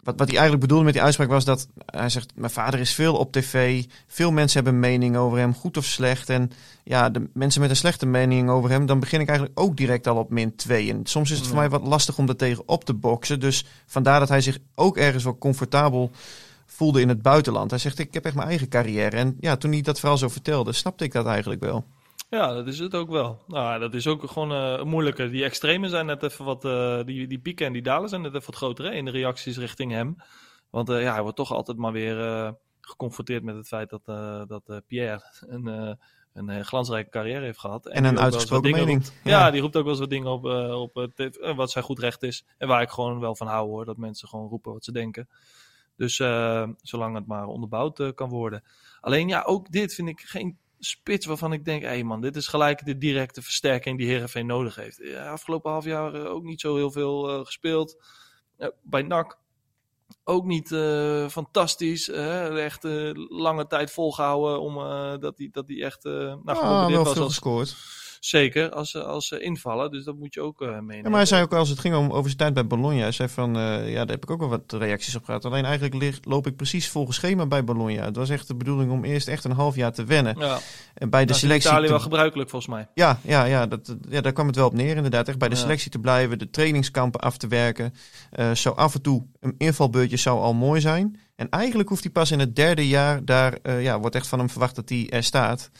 wat, 0.06 0.18
wat 0.18 0.26
hij 0.26 0.36
eigenlijk 0.36 0.60
bedoelde 0.60 0.84
met 0.84 0.92
die 0.92 1.02
uitspraak 1.02 1.28
was 1.28 1.44
dat... 1.44 1.68
Hij 1.86 2.08
zegt, 2.08 2.32
mijn 2.34 2.52
vader 2.52 2.80
is 2.80 2.92
veel 2.92 3.16
op 3.16 3.32
tv. 3.32 3.84
Veel 4.06 4.32
mensen 4.32 4.64
hebben 4.64 4.74
een 4.74 4.90
mening 4.90 5.16
over 5.16 5.38
hem, 5.38 5.54
goed 5.54 5.76
of 5.76 5.84
slecht. 5.84 6.30
En 6.30 6.50
ja, 6.84 7.10
de 7.10 7.28
mensen 7.32 7.60
met 7.60 7.70
een 7.70 7.76
slechte 7.76 8.06
mening 8.06 8.50
over 8.50 8.70
hem... 8.70 8.86
dan 8.86 9.00
begin 9.00 9.20
ik 9.20 9.28
eigenlijk 9.28 9.60
ook 9.60 9.76
direct 9.76 10.06
al 10.06 10.16
op 10.16 10.30
min 10.30 10.56
2. 10.56 10.90
En 10.90 11.00
soms 11.06 11.30
is 11.30 11.38
het 11.38 11.46
voor 11.46 11.56
mij 11.56 11.68
wat 11.68 11.86
lastig 11.86 12.18
om 12.18 12.28
er 12.28 12.36
tegen 12.36 12.68
op 12.68 12.84
te 12.84 12.94
boksen. 12.94 13.40
Dus 13.40 13.64
vandaar 13.86 14.20
dat 14.20 14.28
hij 14.28 14.40
zich 14.40 14.58
ook 14.74 14.96
ergens 14.96 15.24
wel 15.24 15.38
comfortabel 15.38 16.10
voelde 16.66 17.00
in 17.00 17.08
het 17.08 17.22
buitenland. 17.22 17.70
Hij 17.70 17.78
zegt, 17.78 17.98
ik 17.98 18.14
heb 18.14 18.24
echt 18.24 18.34
mijn 18.34 18.48
eigen 18.48 18.68
carrière. 18.68 19.16
En 19.16 19.36
ja, 19.40 19.56
toen 19.56 19.72
hij 19.72 19.80
dat 19.80 20.00
vooral 20.00 20.18
zo 20.18 20.28
vertelde, 20.28 20.72
snapte 20.72 21.04
ik 21.04 21.12
dat 21.12 21.26
eigenlijk 21.26 21.60
wel. 21.60 21.84
Ja, 22.28 22.52
dat 22.52 22.66
is 22.66 22.78
het 22.78 22.94
ook 22.94 23.10
wel. 23.10 23.42
Nou, 23.46 23.80
dat 23.80 23.94
is 23.94 24.06
ook 24.06 24.30
gewoon 24.30 24.52
eh 24.52 24.82
moeilijker. 24.84 25.30
Die 25.30 25.44
extremen 25.44 25.90
zijn 25.90 26.06
net 26.06 26.22
even 26.22 26.44
wat. 26.44 26.64
eh, 26.64 27.04
die, 27.04 27.26
die 27.26 27.38
pieken 27.38 27.66
en 27.66 27.72
die 27.72 27.82
dalen 27.82 28.08
zijn 28.08 28.20
net 28.22 28.34
even 28.34 28.46
wat 28.46 28.56
groter 28.56 28.84
hè, 28.84 28.90
in 28.90 29.04
de 29.04 29.10
reacties 29.10 29.58
richting 29.58 29.92
hem. 29.92 30.16
Want 30.70 30.88
eh, 30.88 31.02
ja, 31.02 31.12
hij 31.12 31.22
wordt 31.22 31.36
toch 31.36 31.52
altijd 31.52 31.78
maar 31.78 31.92
weer 31.92 32.54
geconfronteerd 32.80 33.42
met 33.42 33.56
het 33.56 33.68
feit 33.68 33.90
dat, 33.90 34.04
dat 34.48 34.82
Pierre 34.86 35.22
een, 35.40 35.96
een 36.32 36.64
glansrijke 36.64 37.10
carrière 37.10 37.44
heeft 37.44 37.58
gehad. 37.58 37.86
En 37.86 38.04
een 38.04 38.20
uitgesproken 38.20 38.70
mening. 38.70 39.04
roept. 39.04 39.20
Ja. 39.24 39.50
die 39.50 39.60
roept 39.60 39.76
ook 39.76 39.82
wel 39.82 39.92
eens 39.92 40.00
wat 40.00 40.10
dingen 40.10 40.30
op, 40.30 40.44
op 40.94 41.10
tv, 41.14 41.54
wat 41.54 41.70
zijn 41.70 41.84
goed 41.84 41.98
recht 41.98 42.22
is. 42.22 42.44
En 42.58 42.68
waar 42.68 42.82
ik 42.82 42.90
gewoon 42.90 43.20
wel 43.20 43.36
van 43.36 43.46
hou 43.46 43.68
hoor. 43.68 43.84
Dat 43.84 43.96
mensen 43.96 44.28
gewoon 44.28 44.48
roepen 44.48 44.72
wat 44.72 44.84
ze 44.84 44.92
denken. 44.92 45.28
Dus 45.96 46.16
zolang 46.82 47.14
het 47.14 47.26
maar 47.26 47.46
onderbouwd 47.46 48.14
kan 48.14 48.28
worden. 48.28 48.64
Alleen 49.00 49.28
ja, 49.28 49.42
ook 49.42 49.70
dit 49.70 49.94
vind 49.94 50.08
ik 50.08 50.20
geen 50.20 50.58
spits 50.78 51.26
waarvan 51.26 51.52
ik 51.52 51.64
denk, 51.64 51.82
hé 51.82 51.88
hey 51.88 52.04
man, 52.04 52.20
dit 52.20 52.36
is 52.36 52.46
gelijk 52.46 52.84
de 52.84 52.98
directe 52.98 53.42
versterking 53.42 53.98
die 53.98 54.06
Herenveen 54.06 54.46
nodig 54.46 54.74
heeft. 54.74 55.00
Ja, 55.02 55.30
afgelopen 55.30 55.70
half 55.70 55.84
jaar 55.84 56.14
eh, 56.14 56.30
ook 56.30 56.44
niet 56.44 56.60
zo 56.60 56.76
heel 56.76 56.90
veel 56.90 57.30
eh, 57.30 57.44
gespeeld. 57.44 58.02
Eh, 58.56 58.68
bij 58.82 59.02
NAC 59.02 59.38
ook 60.24 60.44
niet 60.44 60.68
fantastisch. 61.30 62.08
eh, 62.08 62.64
echt 62.64 62.84
lange 63.28 63.66
tijd 63.66 63.90
volgehouden 63.90 64.60
om 64.60 64.74
dat 65.20 65.38
hij 65.38 65.48
dat 65.52 65.66
die 65.66 65.84
echt 65.84 66.04
nou, 66.04 66.40
geprobeerd 66.44 66.90
wel 66.90 67.04
was 67.04 67.12
veel 67.12 67.22
als, 67.22 67.32
gescoord. 67.32 67.76
Zeker, 68.20 68.70
als, 68.70 68.90
ze- 68.90 69.02
als 69.04 69.26
ze 69.28 69.40
invallen. 69.40 69.90
Dus 69.90 70.04
dat 70.04 70.16
moet 70.16 70.34
je 70.34 70.40
ook 70.40 70.62
eh 70.62 70.68
meenemen. 70.68 70.96
Ja, 70.96 71.02
maar 71.08 71.18
hij 71.18 71.26
zei 71.26 71.42
ook 71.42 71.52
als 71.54 71.68
het 71.68 71.78
ging 71.78 71.94
om 71.94 72.10
over 72.10 72.24
zijn 72.24 72.36
tijd 72.36 72.54
bij 72.54 72.66
Bologna. 72.66 73.00
Hij 73.00 73.12
zei 73.12 73.28
van, 73.28 73.56
eh, 73.56 73.88
ja, 73.90 73.98
daar 73.98 74.14
heb 74.14 74.22
ik 74.22 74.30
ook 74.30 74.40
wel 74.40 74.48
wat 74.48 74.72
reacties 74.72 75.16
op 75.16 75.24
gehad. 75.24 75.44
Alleen 75.44 75.64
eigenlijk 75.64 76.18
loop 76.26 76.46
ik 76.46 76.56
precies 76.56 76.88
volgens 76.88 77.16
schema 77.16 77.46
bij 77.46 77.64
Bologna. 77.64 78.04
Het 78.04 78.16
was 78.16 78.30
echt 78.30 78.48
de 78.48 78.54
bedoeling 78.54 78.90
om 78.90 79.04
eerst 79.04 79.28
echt 79.28 79.44
een 79.44 79.50
half 79.50 79.74
jaar 79.74 79.92
te 79.92 80.04
wennen. 80.04 80.34
ja, 80.38 80.58
En 80.94 81.10
bij 81.10 81.20
de 81.20 81.26
dat 81.26 81.36
is 81.36 81.42
in 81.42 81.48
selectie... 81.48 81.70
Italië 81.70 81.86
te- 81.86 81.92
wel 81.92 82.00
gebruikelijk 82.02 82.50
volgens 82.50 82.74
mij. 82.74 82.88
Ja, 82.94 83.18
ja, 83.22 83.44
ja, 83.44 83.66
dat, 83.66 83.96
ja, 84.08 84.20
daar 84.20 84.32
kwam 84.32 84.46
het 84.46 84.56
wel 84.56 84.66
op 84.66 84.72
neer 84.74 84.96
inderdaad. 84.96 85.28
Echt 85.28 85.38
bij 85.38 85.48
de 85.48 85.54
Ja. 85.54 85.60
selectie 85.60 85.90
te 85.90 85.98
blijven, 85.98 86.38
de 86.38 86.50
trainingskampen 86.50 87.20
af 87.20 87.36
te 87.36 87.46
werken. 87.48 87.94
Eh, 88.30 88.50
zo 88.52 88.70
af 88.70 88.94
en 88.94 89.02
toe 89.02 89.26
een 89.40 89.54
invalbeurtje 89.58 90.16
zou 90.16 90.40
al 90.40 90.54
mooi 90.54 90.80
zijn. 90.80 91.20
En 91.36 91.48
eigenlijk 91.50 91.88
hoeft 91.88 92.02
hij 92.02 92.12
pas 92.12 92.30
in 92.30 92.38
het 92.38 92.56
derde 92.56 92.88
jaar, 92.88 93.24
daar 93.24 93.58
eh, 93.62 93.82
ja, 93.82 94.00
wordt 94.00 94.16
echt 94.16 94.26
van 94.26 94.38
hem 94.38 94.50
verwacht 94.50 94.74
dat 94.74 94.88
hij 94.88 95.06
er 95.10 95.22
staat. 95.24 95.70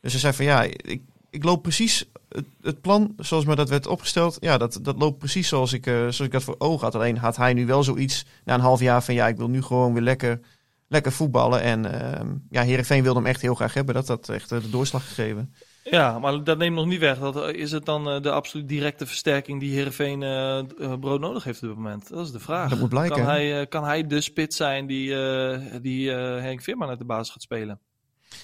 Dus 0.00 0.12
hij 0.12 0.20
zei 0.20 0.32
van 0.32 0.44
ja, 0.44 0.62
ik, 0.62 1.00
ik 1.34 1.44
loop 1.44 1.62
precies 1.62 2.04
het, 2.28 2.44
het 2.60 2.80
plan 2.80 3.14
zoals 3.16 3.44
me 3.44 3.54
dat 3.54 3.68
werd 3.68 3.86
opgesteld. 3.86 4.36
Ja, 4.40 4.58
dat, 4.58 4.78
dat 4.82 4.98
loopt 4.98 5.18
precies 5.18 5.48
zoals 5.48 5.72
ik, 5.72 5.86
eh, 5.86 5.94
zoals 5.94 6.20
ik 6.20 6.32
dat 6.32 6.42
voor 6.42 6.54
ogen 6.58 6.84
had. 6.84 6.94
Alleen 6.94 7.18
had 7.18 7.36
hij 7.36 7.52
nu 7.52 7.66
wel 7.66 7.82
zoiets 7.82 8.24
na 8.44 8.54
een 8.54 8.60
half 8.60 8.80
jaar 8.80 9.02
van 9.02 9.14
ja, 9.14 9.28
ik 9.28 9.36
wil 9.36 9.48
nu 9.48 9.62
gewoon 9.62 9.92
weer 9.92 10.02
lekker, 10.02 10.40
lekker 10.88 11.12
voetballen. 11.12 11.60
En 11.62 12.02
ehm 12.02 12.28
ja, 12.50 12.62
Heerenveen 12.62 13.02
wilde 13.02 13.18
hem 13.18 13.28
echt 13.28 13.40
heel 13.40 13.54
graag 13.54 13.74
hebben. 13.74 13.94
Dat 13.94 14.08
had 14.08 14.28
echt 14.28 14.52
eh, 14.52 14.60
de 14.60 14.70
doorslag 14.70 15.06
gegeven. 15.06 15.54
Ja, 15.90 16.18
maar 16.18 16.44
dat 16.44 16.58
neemt 16.58 16.76
nog 16.76 16.86
niet 16.86 17.00
weg. 17.00 17.18
Dat, 17.18 17.52
is 17.52 17.72
het 17.72 17.84
dan 17.84 18.08
eh, 18.08 18.20
de 18.20 18.30
absoluut 18.30 18.68
directe 18.68 19.06
versterking 19.06 19.60
die 19.60 19.74
Heerenveen 19.74 20.22
eh, 20.22 20.58
eh, 20.58 20.98
brood 21.00 21.20
nodig 21.20 21.44
heeft 21.44 21.62
op 21.62 21.68
dit 21.68 21.76
moment? 21.76 22.08
Dat 22.08 22.26
is 22.26 22.32
de 22.32 22.40
vraag. 22.40 22.70
Dat 22.70 22.78
moet 22.78 22.88
blijken. 22.88 23.16
Kan 23.16 23.26
hij, 23.26 23.60
eh, 23.60 23.68
kan 23.68 23.84
hij 23.84 24.06
de 24.06 24.20
spits 24.20 24.56
zijn 24.56 24.86
die, 24.86 25.14
eh, 25.14 25.60
die 25.82 26.12
eh, 26.12 26.42
Henk 26.42 26.62
Veerman 26.62 26.88
uit 26.88 26.98
de 26.98 27.04
basis 27.04 27.32
gaat 27.32 27.42
spelen? 27.42 27.80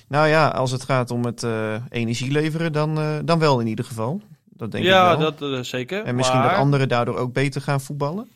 Nou 0.08 0.28
ja, 0.28 0.48
als 0.48 0.70
het 0.70 0.82
gaat 0.84 1.10
om 1.10 1.24
het 1.24 1.42
eh, 1.42 1.74
energie 1.88 2.30
leveren, 2.30 2.72
dan, 2.72 2.98
eh, 2.98 3.18
dan 3.24 3.38
wel 3.38 3.60
in 3.60 3.66
ieder 3.66 3.84
geval. 3.84 4.20
Dat 4.44 4.70
denk 4.70 4.84
ja, 4.84 5.12
ik 5.12 5.18
wel. 5.18 5.32
dat 5.36 5.52
eh, 5.52 5.62
zeker. 5.62 6.04
en 6.04 6.14
misschien 6.14 6.38
maar, 6.38 6.48
dat 6.48 6.58
anderen 6.58 6.88
daardoor 6.88 7.16
ook 7.16 7.32
beter 7.32 7.60
gaan 7.60 7.80
voetballen. 7.80 8.28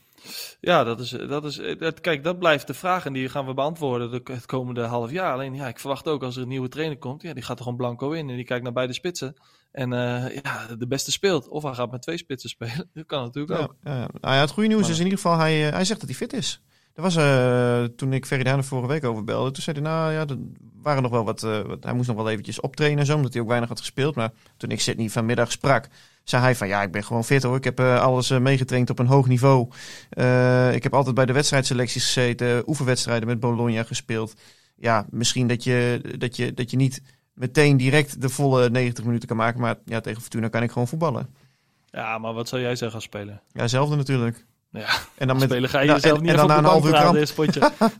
Ja, 0.60 0.84
dat 0.84 1.00
is, 1.00 1.10
dat 1.10 1.44
is, 1.44 1.60
dat, 1.78 2.00
kijk, 2.00 2.24
dat 2.24 2.38
blijft 2.38 2.66
de 2.66 2.74
vraag 2.74 3.06
en 3.06 3.12
die 3.12 3.28
gaan 3.28 3.46
we 3.46 3.54
beantwoorden 3.54 4.10
de, 4.10 4.20
het 4.32 4.46
komende 4.46 4.82
half 4.82 5.10
jaar. 5.10 5.32
Alleen, 5.32 5.54
ja, 5.54 5.68
ik 5.68 5.78
verwacht 5.78 6.08
ook 6.08 6.22
als 6.22 6.36
er 6.36 6.42
een 6.42 6.48
nieuwe 6.48 6.68
trainer 6.68 6.98
komt, 6.98 7.22
ja, 7.22 7.32
die 7.34 7.42
gaat 7.42 7.56
er 7.56 7.62
gewoon 7.62 7.78
blanco 7.78 8.10
in 8.10 8.28
en 8.30 8.36
die 8.36 8.44
kijkt 8.44 8.64
naar 8.64 8.72
beide 8.72 8.92
spitsen. 8.92 9.34
En 9.72 9.90
ja, 10.42 10.66
de 10.78 10.86
beste 10.88 11.10
speelt. 11.12 11.48
Of 11.48 11.62
hij 11.62 11.74
gaat 11.74 11.90
met 11.90 12.02
twee 12.02 12.16
spitsen 12.16 12.50
spelen. 12.50 12.90
Dat 12.94 13.06
kan 13.06 13.22
natuurlijk 13.22 13.58
Ja, 13.58 13.64
ook. 13.64 13.74
ja. 13.82 14.08
Nou 14.20 14.34
ja, 14.34 14.40
het 14.40 14.50
goede 14.50 14.68
nieuws 14.68 14.80
Maar- 14.82 14.90
is 14.90 14.98
in 14.98 15.04
ieder 15.04 15.18
geval, 15.18 15.38
hij, 15.38 15.60
hij 15.60 15.84
zegt 15.84 16.00
dat 16.00 16.08
hij 16.08 16.18
fit 16.18 16.32
is. 16.32 16.60
Er 16.94 17.02
was, 17.02 17.16
eh, 17.16 17.84
toen 17.84 18.12
ik 18.12 18.26
er 18.26 18.64
vorige 18.64 18.88
week 18.88 19.04
over 19.04 19.24
belde, 19.24 19.50
toen 19.50 19.62
zei 19.62 19.80
hij, 19.80 19.90
nou 19.90 20.12
ja, 20.12 20.26
er 20.26 20.38
waren 20.82 21.02
nog 21.02 21.10
wel 21.10 21.24
wat, 21.24 21.42
eh, 21.42 21.60
wat- 21.60 21.84
hij 21.84 21.92
moest 21.92 22.08
nog 22.08 22.16
wel 22.16 22.30
eventjes 22.30 22.60
optrainen 22.60 22.98
en 22.98 23.06
zo, 23.06 23.14
omdat 23.16 23.32
hij 23.32 23.42
ook 23.42 23.48
weinig 23.48 23.68
had 23.68 23.78
gespeeld. 23.78 24.14
Maar 24.14 24.32
toen 24.56 24.70
ik 24.70 24.80
Sydney 24.80 25.08
vanmiddag 25.08 25.52
sprak, 25.52 25.88
zei 26.24 26.42
hij 26.42 26.54
van, 26.56 26.68
ja, 26.68 26.82
ik 26.82 26.90
ben 26.92 27.04
gewoon 27.04 27.24
fit 27.24 27.42
hoor. 27.42 27.56
Ik 27.56 27.64
heb 27.64 27.78
eh, 27.78 28.00
alles 28.00 28.30
meegetraind 28.30 28.90
op 28.90 28.98
een 28.98 29.06
hoog 29.06 29.26
niveau. 29.26 29.68
Ik 30.74 30.82
heb 30.82 30.94
altijd 30.94 31.14
bij 31.14 31.26
de 31.26 31.32
wedstrijdselecties 31.32 32.04
gezeten, 32.04 32.68
oefenwedstrijden 32.68 33.28
met 33.28 33.40
Bologna 33.40 33.82
gespeeld. 33.82 34.34
Ja, 34.76 35.06
misschien 35.10 35.46
dat 35.46 35.64
je, 35.64 36.00
dat 36.18 36.36
je, 36.36 36.54
dat 36.54 36.70
je 36.70 36.76
niet 36.76 37.02
meteen 37.32 37.76
direct 37.76 38.20
de 38.20 38.28
volle 38.28 38.70
90 38.70 39.04
minuten 39.04 39.28
kan 39.28 39.36
maken, 39.36 39.60
maar 39.60 39.76
ja, 39.84 40.00
tegen 40.00 40.20
Fortuna 40.20 40.48
kan 40.48 40.62
ik 40.62 40.70
gewoon 40.72 40.88
voetballen. 40.88 41.34
Ja, 41.86 42.18
maar 42.18 42.32
wat 42.34 42.48
zou 42.48 42.62
jij 42.62 42.76
zeggen 42.76 42.94
als 42.96 43.04
speler? 43.04 43.40
Ja, 43.52 43.60
hetzelfde 43.60 43.96
natuurlijk. 43.96 44.44
Ja, 44.80 44.86
En 45.14 45.26
dan 45.26 45.36
met, 45.38 45.44
speler 45.50 45.68
ga 45.68 45.80
je 45.80 45.86
nou, 45.86 46.00
jezelf 46.00 46.18
en- 46.18 46.24
niet 46.24 46.32
en 46.32 46.36
even 46.38 46.48
dan 46.48 46.58
op 46.58 46.62
na 46.64 46.68
de 46.70 46.74
een 46.74 46.82
bank 46.82 46.94
half 46.94 47.14
uur 47.14 47.34
praten, 47.34 47.34
potje. 47.34 47.90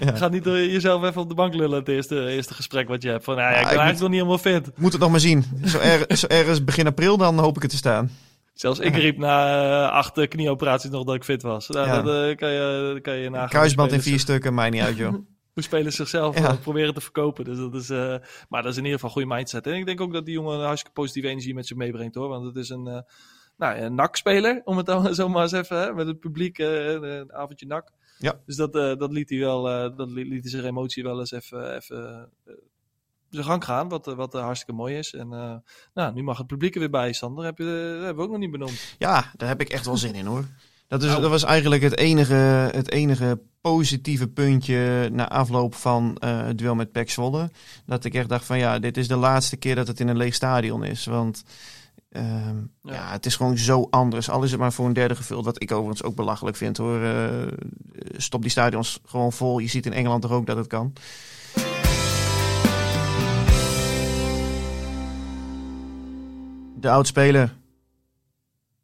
Ja. 0.06 0.16
Ga 0.16 0.28
niet 0.28 0.44
door 0.44 0.56
jezelf 0.58 1.02
even 1.04 1.20
op 1.20 1.28
de 1.28 1.34
bank 1.34 1.54
lullen 1.54 1.78
het 1.78 1.88
eerste, 1.88 2.26
eerste 2.28 2.54
gesprek 2.54 2.88
wat 2.88 3.02
je 3.02 3.08
hebt. 3.08 3.24
Van, 3.24 3.36
nou 3.36 3.50
ja, 3.52 3.54
ik 3.56 3.62
Ja, 3.62 3.68
ben 3.68 3.72
ik 3.74 3.80
eigenlijk 3.80 4.14
nog 4.14 4.32
niet 4.32 4.42
helemaal 4.42 4.62
fit. 4.62 4.78
Moet 4.78 4.92
het 4.92 5.00
nog 5.00 5.10
maar 5.10 5.20
zien. 5.20 5.44
Zo, 5.64 5.78
er, 5.78 6.16
zo 6.16 6.26
ergens 6.26 6.64
begin 6.64 6.86
april, 6.86 7.16
dan 7.16 7.38
hoop 7.38 7.56
ik 7.56 7.62
het 7.62 7.70
te 7.70 7.76
staan. 7.76 8.10
Zelfs 8.54 8.78
ik 8.78 8.96
riep 9.04 9.18
na 9.18 9.62
eh, 9.86 9.92
acht 9.92 10.18
eh, 10.18 10.28
knieoperaties 10.28 10.90
nog 10.90 11.04
dat 11.04 11.14
ik 11.14 11.24
fit 11.24 11.42
was. 11.42 11.68
Nou, 11.68 11.86
Ja. 11.86 12.02
Dat 12.02 12.28
eh, 12.30 12.36
kan, 12.36 12.50
je, 12.50 12.98
kan 13.02 13.14
je 13.16 13.30
nagaan. 13.30 13.48
Kruisband 13.48 13.92
in 13.92 14.02
vier 14.02 14.18
stukken, 14.18 14.54
mij 14.54 14.70
niet 14.70 14.82
uit, 14.82 14.96
joh. 14.96 15.12
Hoe 15.54 15.62
spelers 15.62 15.96
zichzelf 15.96 16.38
Ja. 16.38 16.48
eh, 16.48 16.58
proberen 16.60 16.94
te 16.94 17.00
verkopen. 17.00 17.44
Dus 17.44 17.56
dat 17.58 17.74
is, 17.74 17.90
eh, 17.90 18.14
maar 18.48 18.62
dat 18.62 18.70
is 18.72 18.76
in 18.78 18.84
ieder 18.84 19.00
geval 19.00 19.08
een 19.16 19.22
goede 19.22 19.34
mindset. 19.34 19.66
En 19.66 19.74
ik 19.74 19.86
denk 19.86 20.00
ook 20.00 20.12
dat 20.12 20.24
die 20.24 20.34
jongen 20.34 20.58
een 20.58 20.64
hartstikke 20.64 20.94
positieve 21.00 21.28
energie 21.28 21.54
met 21.54 21.66
zich 21.66 21.76
meebrengt 21.76 22.14
hoor. 22.14 22.28
Want 22.28 22.44
het 22.46 22.56
is 22.56 22.68
een, 22.68 22.86
eh 22.86 22.98
nou, 23.60 23.78
een 23.78 23.94
NAC-speler, 23.94 24.60
om 24.64 24.76
het 24.76 24.86
dan 24.86 25.14
zo 25.14 25.28
maar 25.28 25.42
eens 25.42 25.52
even, 25.52 25.80
hè, 25.80 25.94
met 25.94 26.06
het 26.06 26.20
publiek, 26.20 26.58
eh, 26.58 26.92
een 26.92 27.32
avondje 27.32 27.66
NAC. 27.66 27.90
Ja. 28.18 28.40
Dus 28.46 28.56
dat, 28.56 28.74
eh, 28.74 28.96
dat 28.96 29.12
liet 29.12 29.30
hij 29.30 29.38
wel, 29.38 29.70
eh, 29.70 29.96
dat 29.96 30.10
liet, 30.10 30.42
hij 30.42 30.50
zijn 30.50 30.64
emotie 30.64 31.02
wel 31.02 31.18
eens 31.18 31.30
even, 31.30 31.76
even 31.76 32.28
zijn 33.30 33.44
gang 33.44 33.64
gaan, 33.64 33.88
wat, 33.88 34.06
wat 34.06 34.32
hartstikke 34.32 34.80
mooi 34.80 34.96
is. 34.96 35.14
En 35.14 35.28
nou, 35.94 36.14
nu 36.14 36.22
mag 36.22 36.38
het 36.38 36.46
publiek 36.46 36.74
er 36.74 36.80
weer 36.80 36.90
bij, 36.90 37.12
Sander. 37.12 37.44
Heb 37.44 37.58
je, 37.58 37.64
dat 37.64 38.04
hebben 38.04 38.16
we 38.16 38.22
ook 38.22 38.30
nog 38.30 38.38
niet 38.38 38.50
benoemd. 38.50 38.94
Ja, 38.98 39.32
daar 39.36 39.48
heb 39.48 39.60
ik 39.60 39.68
echt 39.68 39.86
wel 39.86 39.96
zin 39.96 40.14
in, 40.14 40.26
hoor. 40.26 40.44
Dat, 40.88 41.02
is, 41.02 41.08
Nou. 41.08 41.20
dat 41.20 41.30
was 41.30 41.44
eigenlijk 41.44 41.82
het 41.82 41.96
enige, 41.96 42.34
het 42.74 42.90
enige 42.90 43.40
positieve 43.60 44.28
puntje 44.28 45.08
na 45.12 45.28
afloop 45.28 45.74
van 45.74 46.16
het 46.24 46.58
duel 46.58 46.74
met 46.74 46.92
Pek 46.92 47.10
Zwolle. 47.10 47.50
Dat 47.86 48.04
ik 48.04 48.14
echt 48.14 48.28
dacht 48.28 48.44
van, 48.44 48.58
ja, 48.58 48.78
dit 48.78 48.96
is 48.96 49.08
de 49.08 49.16
laatste 49.16 49.56
keer 49.56 49.74
dat 49.74 49.86
het 49.86 50.00
in 50.00 50.08
een 50.08 50.16
leeg 50.16 50.34
stadion 50.34 50.84
is. 50.84 51.04
Want 51.04 51.44
ehm, 52.10 52.56
ja. 52.82 52.92
Ja. 52.92 53.10
het 53.10 53.26
is 53.26 53.36
gewoon 53.36 53.58
zo 53.58 53.86
anders. 53.90 54.30
Al 54.30 54.42
is 54.42 54.50
het 54.50 54.60
maar 54.60 54.72
voor 54.72 54.86
een 54.86 54.92
derde 54.92 55.16
gevuld, 55.16 55.44
wat 55.44 55.62
ik 55.62 55.72
overigens 55.72 56.02
ook 56.02 56.14
belachelijk 56.14 56.56
vind, 56.56 56.76
hoor. 56.76 57.02
Eh, 57.02 57.46
stop 58.16 58.42
die 58.42 58.50
stadions 58.50 59.00
gewoon 59.06 59.32
vol. 59.32 59.58
Je 59.58 59.68
ziet 59.68 59.86
in 59.86 59.92
Engeland 59.92 60.22
toch 60.22 60.30
ook 60.32 60.46
dat 60.46 60.56
het 60.56 60.66
kan. 60.66 60.92
De 66.76 66.90
oud-speler. 66.90 67.54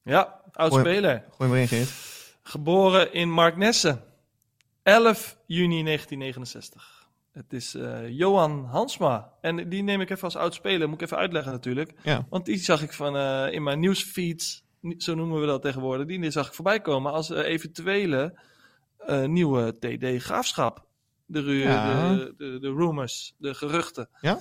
Ja, 0.02 0.40
oud 0.52 0.70
Goeie- 0.72 0.84
speler. 0.86 1.24
Gooi 1.36 1.50
maar 1.50 1.58
in, 1.58 1.68
Geert. 1.68 1.90
Geboren 2.42 3.12
in 3.12 3.30
Marknesse. 3.30 3.98
11 4.82 5.36
juni 5.46 5.82
1969. 5.82 6.95
Het 7.36 7.52
is 7.52 7.74
eh, 7.74 8.08
Johan 8.08 8.64
Hansma. 8.64 9.32
En 9.40 9.68
die 9.68 9.82
neem 9.82 10.00
ik 10.00 10.10
even 10.10 10.22
als 10.24 10.36
oud 10.36 10.54
speler. 10.54 10.88
Moet 10.88 11.00
ik 11.00 11.04
even 11.06 11.16
uitleggen 11.16 11.52
natuurlijk. 11.52 11.92
Ja. 12.02 12.26
Want 12.30 12.44
die 12.44 12.56
zag 12.58 12.82
ik 12.82 12.92
van, 12.92 13.16
eh, 13.16 13.52
in 13.52 13.62
mijn 13.62 13.80
nieuwsfeeds, 13.80 14.64
ni- 14.80 14.94
zo 15.00 15.14
noemen 15.14 15.40
we 15.40 15.46
dat 15.46 15.62
tegenwoordig, 15.62 16.06
die 16.06 16.30
zag 16.30 16.46
ik 16.46 16.54
voorbij 16.54 16.80
komen 16.80 17.12
als 17.12 17.30
eh, 17.30 17.44
eventuele 17.48 18.38
nieuwe 19.26 19.72
TD 19.78 20.22
Graafschap. 20.22 20.84
De, 21.26 21.40
Ja. 21.42 22.14
de, 22.14 22.34
de, 22.36 22.58
de 22.60 22.68
rumors, 22.72 23.34
de 23.38 23.54
geruchten. 23.54 24.08
Ja? 24.20 24.38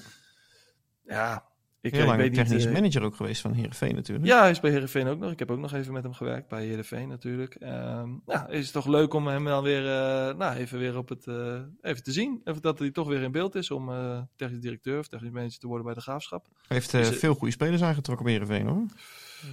Ja, 1.05 1.43
ik, 1.85 1.91
Heel 1.91 2.01
ik 2.01 2.07
lang 2.07 2.19
weet 2.19 2.33
technisch 2.33 2.65
eh, 2.65 2.73
manager 2.73 3.03
ook 3.03 3.15
geweest 3.15 3.41
van 3.41 3.53
Heerenveen 3.53 3.95
natuurlijk. 3.95 4.27
ja, 4.27 4.39
hij 4.39 4.49
is 4.49 4.59
bij 4.59 4.71
Heerenveen 4.71 5.07
ook 5.07 5.19
nog. 5.19 5.31
Ik 5.31 5.39
heb 5.39 5.51
ook 5.51 5.59
nog 5.59 5.73
even 5.73 5.93
met 5.93 6.03
hem 6.03 6.13
gewerkt 6.13 6.47
bij 6.47 6.65
Heerenveen 6.65 7.07
natuurlijk. 7.07 7.55
Ehm 7.55 8.09
ja, 8.25 8.47
is 8.47 8.63
het 8.63 8.73
toch 8.73 8.85
leuk 8.85 9.13
om 9.13 9.27
hem 9.27 9.45
dan 9.45 9.63
weer, 9.63 9.85
eh, 9.85 10.35
nou, 10.35 10.55
even 10.55 10.79
weer 10.79 10.97
op 10.97 11.09
het, 11.09 11.27
eh, 11.27 11.61
even 11.81 12.03
te 12.03 12.11
zien. 12.11 12.41
Even 12.43 12.61
dat 12.61 12.79
hij 12.79 12.91
toch 12.91 13.07
weer 13.07 13.21
in 13.21 13.31
beeld 13.31 13.55
is 13.55 13.71
om 13.71 13.89
eh 13.89 14.21
technisch 14.35 14.61
directeur 14.61 14.99
of 14.99 15.07
technisch 15.07 15.31
manager 15.31 15.59
te 15.59 15.67
worden 15.67 15.85
bij 15.85 15.95
de 15.95 16.01
Graafschap. 16.01 16.47
Hij 16.67 16.77
heeft 16.77 16.93
eh, 16.93 17.03
veel 17.03 17.33
goede 17.35 17.53
spelers 17.53 17.81
aangetrokken 17.81 18.25
bij 18.25 18.33
Heerenveen 18.33 18.67
hoor. 18.67 18.85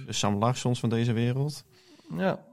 De 0.05 0.13
Sam 0.13 0.37
Larssons 0.37 0.79
van 0.79 0.89
deze 0.89 1.13
wereld. 1.13 1.63
Ja, 2.17 2.45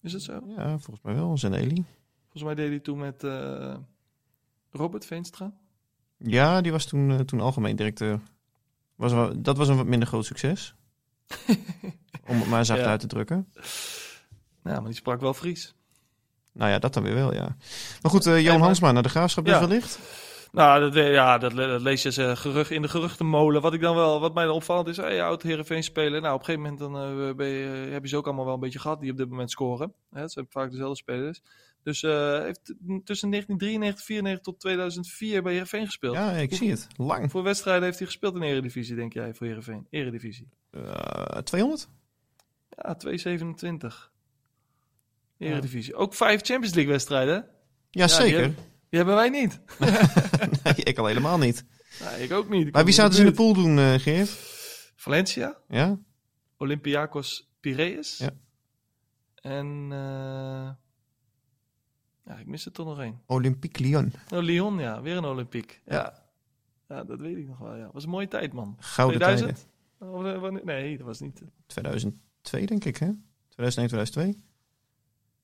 is 0.00 0.12
het 0.12 0.22
zo? 0.22 0.40
Ja, 0.56 0.78
volgens 0.78 1.00
mij 1.02 1.14
wel. 1.14 1.38
Zaneli. 1.38 1.84
Volgens 2.22 2.42
mij 2.42 2.54
deed 2.54 2.68
hij 2.68 2.80
toen 2.80 2.98
met 2.98 3.24
eh, 3.24 3.76
Robert 4.70 5.06
Veenstra. 5.06 5.52
Ja, 6.16 6.60
die 6.60 6.72
was 6.72 6.86
toen, 6.86 7.10
eh, 7.10 7.18
toen 7.18 7.40
algemeen 7.40 7.76
directeur. 7.76 8.20
Was 9.02 9.12
wel, 9.12 9.42
dat 9.42 9.56
was 9.56 9.68
een 9.68 9.76
wat 9.76 9.86
minder 9.86 10.08
groot 10.08 10.24
succes. 10.24 10.74
Om 12.28 12.38
het 12.38 12.46
maar 12.48 12.64
zacht 12.64 12.80
Ja. 12.80 12.86
uit 12.86 13.00
te 13.00 13.06
drukken. 13.06 13.52
Ja, 14.64 14.74
maar 14.80 14.84
die 14.84 14.94
sprak 14.94 15.20
wel 15.20 15.34
Fries. 15.34 15.74
Nou 16.52 16.70
ja, 16.70 16.78
dat 16.78 16.94
dan 16.94 17.02
weer 17.02 17.14
wel, 17.14 17.34
ja. 17.34 17.56
Maar 18.02 18.10
goed, 18.10 18.26
eh 18.26 18.40
Johan 18.40 18.60
Hansma 18.60 18.92
naar 18.92 19.02
de 19.02 19.08
graafschap 19.08 19.44
dus 19.44 19.54
Ja. 19.54 19.60
wellicht. 19.60 19.98
Nou, 20.52 20.80
dat, 20.90 20.94
ja, 21.06 21.38
dat, 21.38 21.52
le- 21.52 21.66
dat 21.66 21.80
lees 21.80 22.02
je 22.02 22.24
eh, 22.24 22.36
gerucht, 22.36 22.70
in 22.70 22.82
de 22.82 22.88
geruchtenmolen. 22.88 23.62
Wat 23.62 23.74
ik 23.74 23.80
dan 23.80 23.94
wel, 23.96 24.20
wat 24.20 24.34
mij 24.34 24.44
dan 24.44 24.54
opvallend 24.54 24.88
is, 24.88 24.96
hey, 24.96 25.22
oud 25.22 25.42
Heerenveen 25.42 25.82
spelen. 25.82 26.22
Nou, 26.22 26.34
op 26.34 26.40
een 26.40 26.44
gegeven 26.46 26.70
moment 26.70 26.80
dan, 26.92 27.28
eh, 27.28 27.34
ben 27.34 27.46
je, 27.48 27.88
heb 27.90 28.02
je 28.02 28.08
ze 28.08 28.16
ook 28.16 28.26
allemaal 28.26 28.44
wel 28.44 28.54
een 28.54 28.60
beetje 28.60 28.78
gehad 28.78 29.00
die 29.00 29.10
op 29.10 29.16
dit 29.16 29.28
moment 29.28 29.50
scoren. 29.50 29.92
Hè, 30.10 30.20
het 30.20 30.32
zijn 30.32 30.46
vaak 30.48 30.70
dezelfde 30.70 30.96
spelers. 30.96 31.40
Dus 31.82 32.02
eh 32.02 32.40
heeft 32.40 32.64
tussen 33.04 33.30
1993, 33.30 34.04
94 34.04 34.42
tot 34.44 34.60
2004 34.60 35.42
bij 35.42 35.52
Heerenveen 35.52 35.86
gespeeld. 35.86 36.14
Ja, 36.14 36.30
ik 36.30 36.54
zie 36.54 36.70
het. 36.70 36.86
Lang. 36.96 37.30
Voor 37.30 37.42
wedstrijden 37.42 37.84
heeft 37.84 37.98
hij 37.98 38.06
gespeeld 38.06 38.34
in 38.34 38.40
de 38.40 38.46
Eredivisie, 38.46 38.94
denk 38.94 39.12
jij, 39.12 39.34
voor 39.34 39.46
Heerenveen? 39.46 39.86
Eredivisie. 39.90 40.48
Eh 40.70 41.38
200? 41.38 41.88
Ja, 42.68 42.94
227. 42.94 44.12
Eredivisie. 45.38 45.94
Ook 45.94 46.14
vijf 46.14 46.40
Champions 46.42 46.74
League 46.74 46.92
wedstrijden. 46.92 47.34
hè? 47.34 47.40
Ja, 47.90 48.06
die 48.06 48.14
zeker. 48.14 48.40
hebben- 48.40 48.56
Die 48.88 48.98
hebben 49.00 49.14
wij 49.14 49.28
niet. 49.28 49.60
nee, 50.64 50.74
ik 50.74 50.98
al 50.98 51.06
helemaal 51.06 51.38
niet. 51.38 51.64
Nou, 52.00 52.20
ik 52.20 52.32
ook 52.32 52.48
niet. 52.48 52.66
Ik 52.66 52.72
Maar 52.74 52.84
wie 52.84 52.94
zouden 52.94 53.16
ze 53.16 53.22
in 53.24 53.28
de 53.30 53.34
pool 53.36 53.54
doen, 53.54 53.78
eh 53.78 53.94
Geert? 53.94 54.30
Valencia. 54.96 55.56
Ja? 55.68 55.98
Olympiakos 56.56 57.50
Piraeus. 57.60 58.18
Ja. 58.18 58.30
En 59.34 59.88
uh, 59.92 60.70
ja, 62.24 62.36
ik 62.38 62.46
mis 62.46 62.66
er 62.66 62.72
toch 62.72 62.86
nog 62.86 62.98
één. 63.00 63.20
Olympique 63.26 63.82
Lyon. 63.82 64.12
Oh, 64.34 64.42
Lyon, 64.42 64.78
ja. 64.78 65.02
Weer 65.02 65.16
een 65.16 65.24
Olympiek. 65.24 65.80
Ja. 65.84 65.94
Ja. 65.94 66.22
ja. 66.88 67.04
dat 67.04 67.20
weet 67.20 67.36
ik 67.36 67.48
nog 67.48 67.58
wel. 67.58 67.76
Ja. 67.76 67.90
was 67.92 68.04
een 68.04 68.10
mooie 68.10 68.28
tijd, 68.28 68.52
man. 68.52 68.76
Gouden 68.80 69.20
2000? 69.20 69.66
tijden. 69.98 70.14
Oh, 70.14 70.30
eh, 70.30 70.40
wanneer- 70.40 70.64
Nee, 70.64 70.96
dat 70.96 71.06
was 71.06 71.20
niet. 71.20 71.42
2002 71.66 72.66
denk 72.66 72.84
ik, 72.84 72.96
hè? 72.96 73.10
2001, 73.48 73.88
2002. 73.88 74.44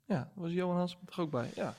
Ja, 0.05 0.14
daar 0.14 0.31
was 0.35 0.53
Johan 0.53 0.77
Hans 0.77 0.99
er 1.07 1.21
ook 1.21 1.31
bij. 1.31 1.51
Ja. 1.55 1.75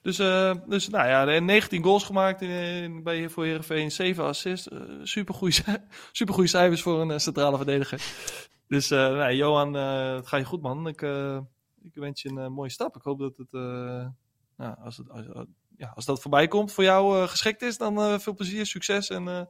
Dus, 0.00 0.18
eh, 0.18 0.54
dus 0.66 0.88
nou 0.88 1.08
ja, 1.08 1.26
en 1.26 1.44
19 1.44 1.82
goals 1.82 2.04
gemaakt 2.04 2.42
in, 2.42 2.50
in, 2.50 3.02
bij, 3.02 3.28
voor 3.28 3.44
Heerenveen. 3.44 3.92
7 3.92 4.24
assists. 4.24 4.68
Uh, 4.68 4.80
supergoeie, 5.02 5.54
supergoeie 6.12 6.48
cijfers 6.48 6.82
voor 6.82 7.00
een 7.00 7.10
eh, 7.10 7.18
centrale 7.18 7.56
verdediger. 7.56 8.02
Dus 8.66 8.88
nou, 8.88 9.32
Johan, 9.32 9.74
het 9.74 10.26
gaat 10.26 10.40
je 10.40 10.46
goed, 10.46 10.62
man. 10.62 10.88
Ik, 10.88 11.02
ik 11.82 11.94
wens 11.94 12.22
je 12.22 12.28
een 12.28 12.52
mooie 12.52 12.70
stap. 12.70 12.96
Ik 12.96 13.02
hoop 13.02 13.18
dat 13.18 13.36
het, 13.36 13.50
nou, 14.56 14.74
als, 14.84 14.96
het 14.96 15.10
als, 15.10 15.24
ja, 15.76 15.92
als 15.94 16.04
dat 16.04 16.20
voorbij 16.20 16.48
komt, 16.48 16.72
voor 16.72 16.84
jou 16.84 17.22
eh, 17.22 17.28
geschikt 17.28 17.62
is, 17.62 17.78
dan 17.78 17.98
eh, 17.98 18.18
veel 18.18 18.34
plezier, 18.34 18.66
succes. 18.66 19.08
En 19.08 19.28
eh, 19.28 19.40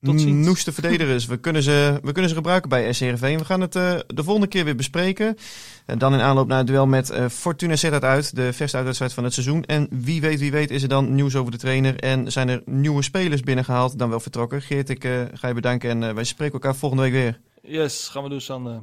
Tot 0.00 0.20
ziens. 0.20 0.46
noeste 0.46 0.72
verdedigers. 0.72 1.26
We 1.26 1.36
kunnen, 1.36 1.62
ze, 1.62 1.98
we 2.02 2.12
kunnen 2.12 2.30
ze 2.30 2.36
gebruiken 2.36 2.68
bij 2.68 2.92
SC 2.92 3.00
Heerenveen. 3.00 3.38
We 3.38 3.44
gaan 3.44 3.60
het 3.60 3.72
de 3.72 4.04
volgende 4.14 4.46
keer 4.48 4.64
weer 4.64 4.76
bespreken. 4.76 5.36
En 5.86 5.98
dan 5.98 6.14
in 6.14 6.20
aanloop 6.20 6.46
naar 6.46 6.58
het 6.58 6.66
duel 6.66 6.86
met 6.86 7.10
eh, 7.10 7.28
Fortuna 7.28 7.76
Sittard 7.76 8.04
uit. 8.04 8.36
De 8.36 8.52
verste 8.52 8.76
uitwedstrijd 8.76 9.12
van 9.12 9.24
het 9.24 9.32
seizoen. 9.32 9.64
En 9.64 9.88
wie 9.90 10.20
weet, 10.20 10.40
wie 10.40 10.50
weet 10.50 10.70
is 10.70 10.82
er 10.82 10.88
dan 10.88 11.14
nieuws 11.14 11.36
over 11.36 11.52
de 11.52 11.58
trainer. 11.58 11.98
En 11.98 12.32
zijn 12.32 12.48
er 12.48 12.62
nieuwe 12.64 13.02
spelers 13.02 13.40
binnengehaald, 13.40 13.98
dan 13.98 14.08
wel 14.10 14.20
vertrokken. 14.20 14.62
Geert, 14.62 14.88
ik 14.88 15.08
ga 15.34 15.48
je 15.48 15.54
bedanken 15.54 15.90
en 15.90 16.14
wij 16.14 16.24
spreken 16.24 16.54
elkaar 16.54 16.76
volgende 16.76 17.02
week 17.04 17.12
weer. 17.12 17.40
Yes, 17.62 18.08
gaan 18.08 18.22
we 18.22 18.28
doen, 18.28 18.40
Sander. 18.40 18.82